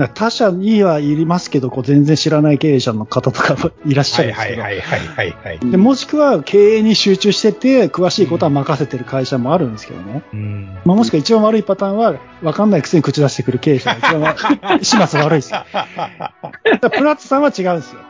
[0.00, 0.08] あ。
[0.14, 5.70] 他社にはいりますけど、こう全然知らない経営者の方とかもいらっしゃはいるんですけど、はいはいはいはいはい。
[5.70, 10.22] でもしくは経営に集中してて、詳しいことは任せてる会社もあるんですけどね。
[10.32, 10.78] うん。
[10.84, 14.36] まあ、もしくは一番悪いパターンは、わかんないくせに口出してくる経営者が一番わ
[14.82, 15.64] 始末悪いですよ。
[16.90, 18.00] プラッツさんは違うんですよ。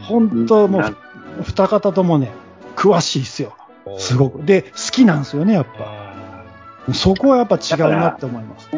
[0.00, 0.96] 本当もなう、
[1.42, 2.30] 二方ともね、
[2.76, 3.54] 詳しいですよ。
[3.98, 4.44] すごく。
[4.44, 5.70] で、好きなんですよね、やっぱ。
[6.88, 8.68] あそこはやっぱ違うなって思います。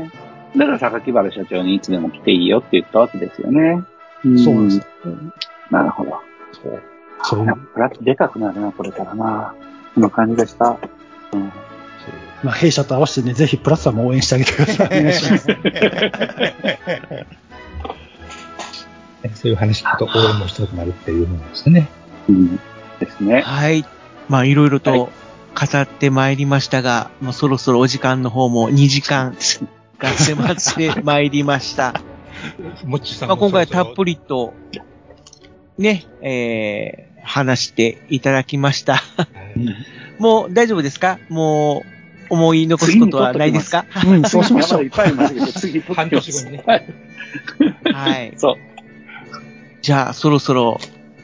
[0.57, 3.83] だから、榊原社長にいつでも来ていいよって言ったわけですよね。
[4.43, 4.87] そうです。
[5.71, 6.11] なるほど。
[6.63, 6.83] そう。
[7.23, 7.57] そういう。
[7.75, 9.55] プラットでかくなるな、これからな。
[9.95, 10.79] この感じでした。
[11.33, 11.53] うん
[12.43, 14.87] まあ、弊社と合わせてね、ぜひプラスさんも応援してあげてください。
[14.87, 15.49] お願いします。
[15.49, 15.57] ー
[19.35, 21.89] そういう話聞くと応援もしたくなるっていうものですね。
[22.29, 22.57] うん。
[23.01, 23.41] ですね。
[23.41, 23.85] はい。
[24.29, 25.11] まあ、いろいろはいと
[25.59, 29.37] 語ってまいりましたが、もうそろそろお時間の方も2時間
[29.99, 32.01] が迫ってまいりました。
[32.85, 34.13] もっちさんまあ、今回たっぷり。
[34.13, 34.53] りと、
[35.79, 39.03] ね、えー、話していただきました。
[40.19, 41.19] もう大丈夫ですか？
[41.31, 41.83] も
[42.31, 43.87] う思い残すことはないですか？
[44.07, 44.91] うん、そうしましょうまだいっ。
[44.91, 46.65] ぱいありますけど、次撮って半ます年後にね。
[46.67, 46.87] はい。
[47.93, 48.33] はい。
[48.37, 48.55] そう。
[49.81, 50.79] じゃあ、そろそろ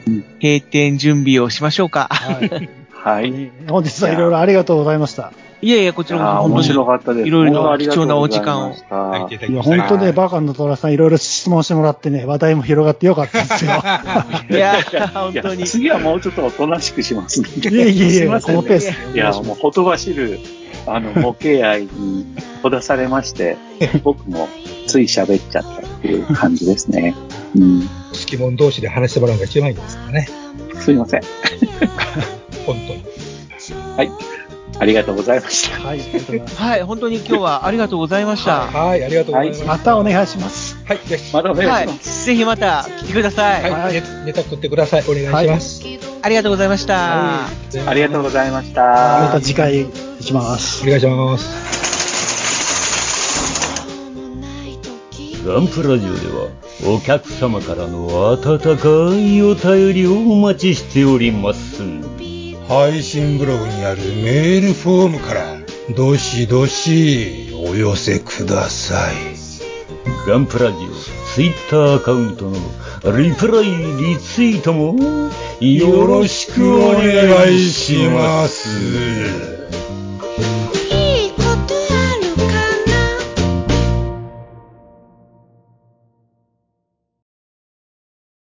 [0.06, 2.08] うん、閉店準備をしましょうか。
[2.10, 2.68] はい。
[3.02, 3.50] はい。
[3.68, 5.32] 本日はいろいろありがとうございました。
[5.60, 6.86] いやいや、こちらああ、こそ本面白。
[6.86, 7.28] かったです。
[7.28, 9.76] いろいろ貴重なお時入っていただいや、きました。
[9.76, 13.72] 本当ね、はいバカの虎さんいろいろ質問してもらってね、話題も広がってよかったですよ。
[14.50, 14.82] いや、い
[15.14, 15.66] 本当にや。
[15.66, 17.68] 次はもうちょっとおとなしくしますんで。
[17.68, 20.38] いえいえいえ、すいませんねこのペースでいや、もうほとばしる、
[20.86, 22.26] あの、 模型愛に
[22.62, 23.56] ほだされまして、
[24.04, 24.48] 僕も
[24.86, 27.14] つい喋っちゃったっていう感じですね。
[27.56, 27.82] うん。
[27.82, 30.28] 好き者同士で話してもらうのが一番いいですからね。
[30.74, 31.20] すいません。
[32.66, 33.04] 本当に。
[34.78, 35.78] ありがとうございました。
[35.80, 36.56] はい、ありがとうございます。
[36.56, 38.66] はい、本当に今日はありがとうございました。
[38.66, 39.64] はい、ありがとうございます。
[39.64, 40.76] またお願いします。
[40.86, 41.34] はい、ぜひ。
[41.34, 42.26] またお願はいいします。。
[42.26, 43.70] ぜひまた来てください。
[43.70, 45.04] はい、ネネタ取ってください。
[45.06, 45.82] お願いします。
[46.22, 46.94] ありがとうございました。
[46.94, 49.40] はいありがとうございましまたた。
[49.40, 49.86] 次回
[50.20, 50.86] しますお。
[50.88, 51.72] 願いします。
[55.44, 56.48] ガンプラジオでは
[56.86, 61.82] お客様からの温かいお便りをお待ちしております。
[62.72, 65.58] 配信ブログにあるメールフォームから、
[65.94, 69.14] どしどしお寄せください。
[70.26, 70.78] ガンプラジオ
[71.34, 72.56] ツイッターアカウントの
[73.18, 74.96] リプライリツイートも
[75.60, 78.70] よろしくお願いします。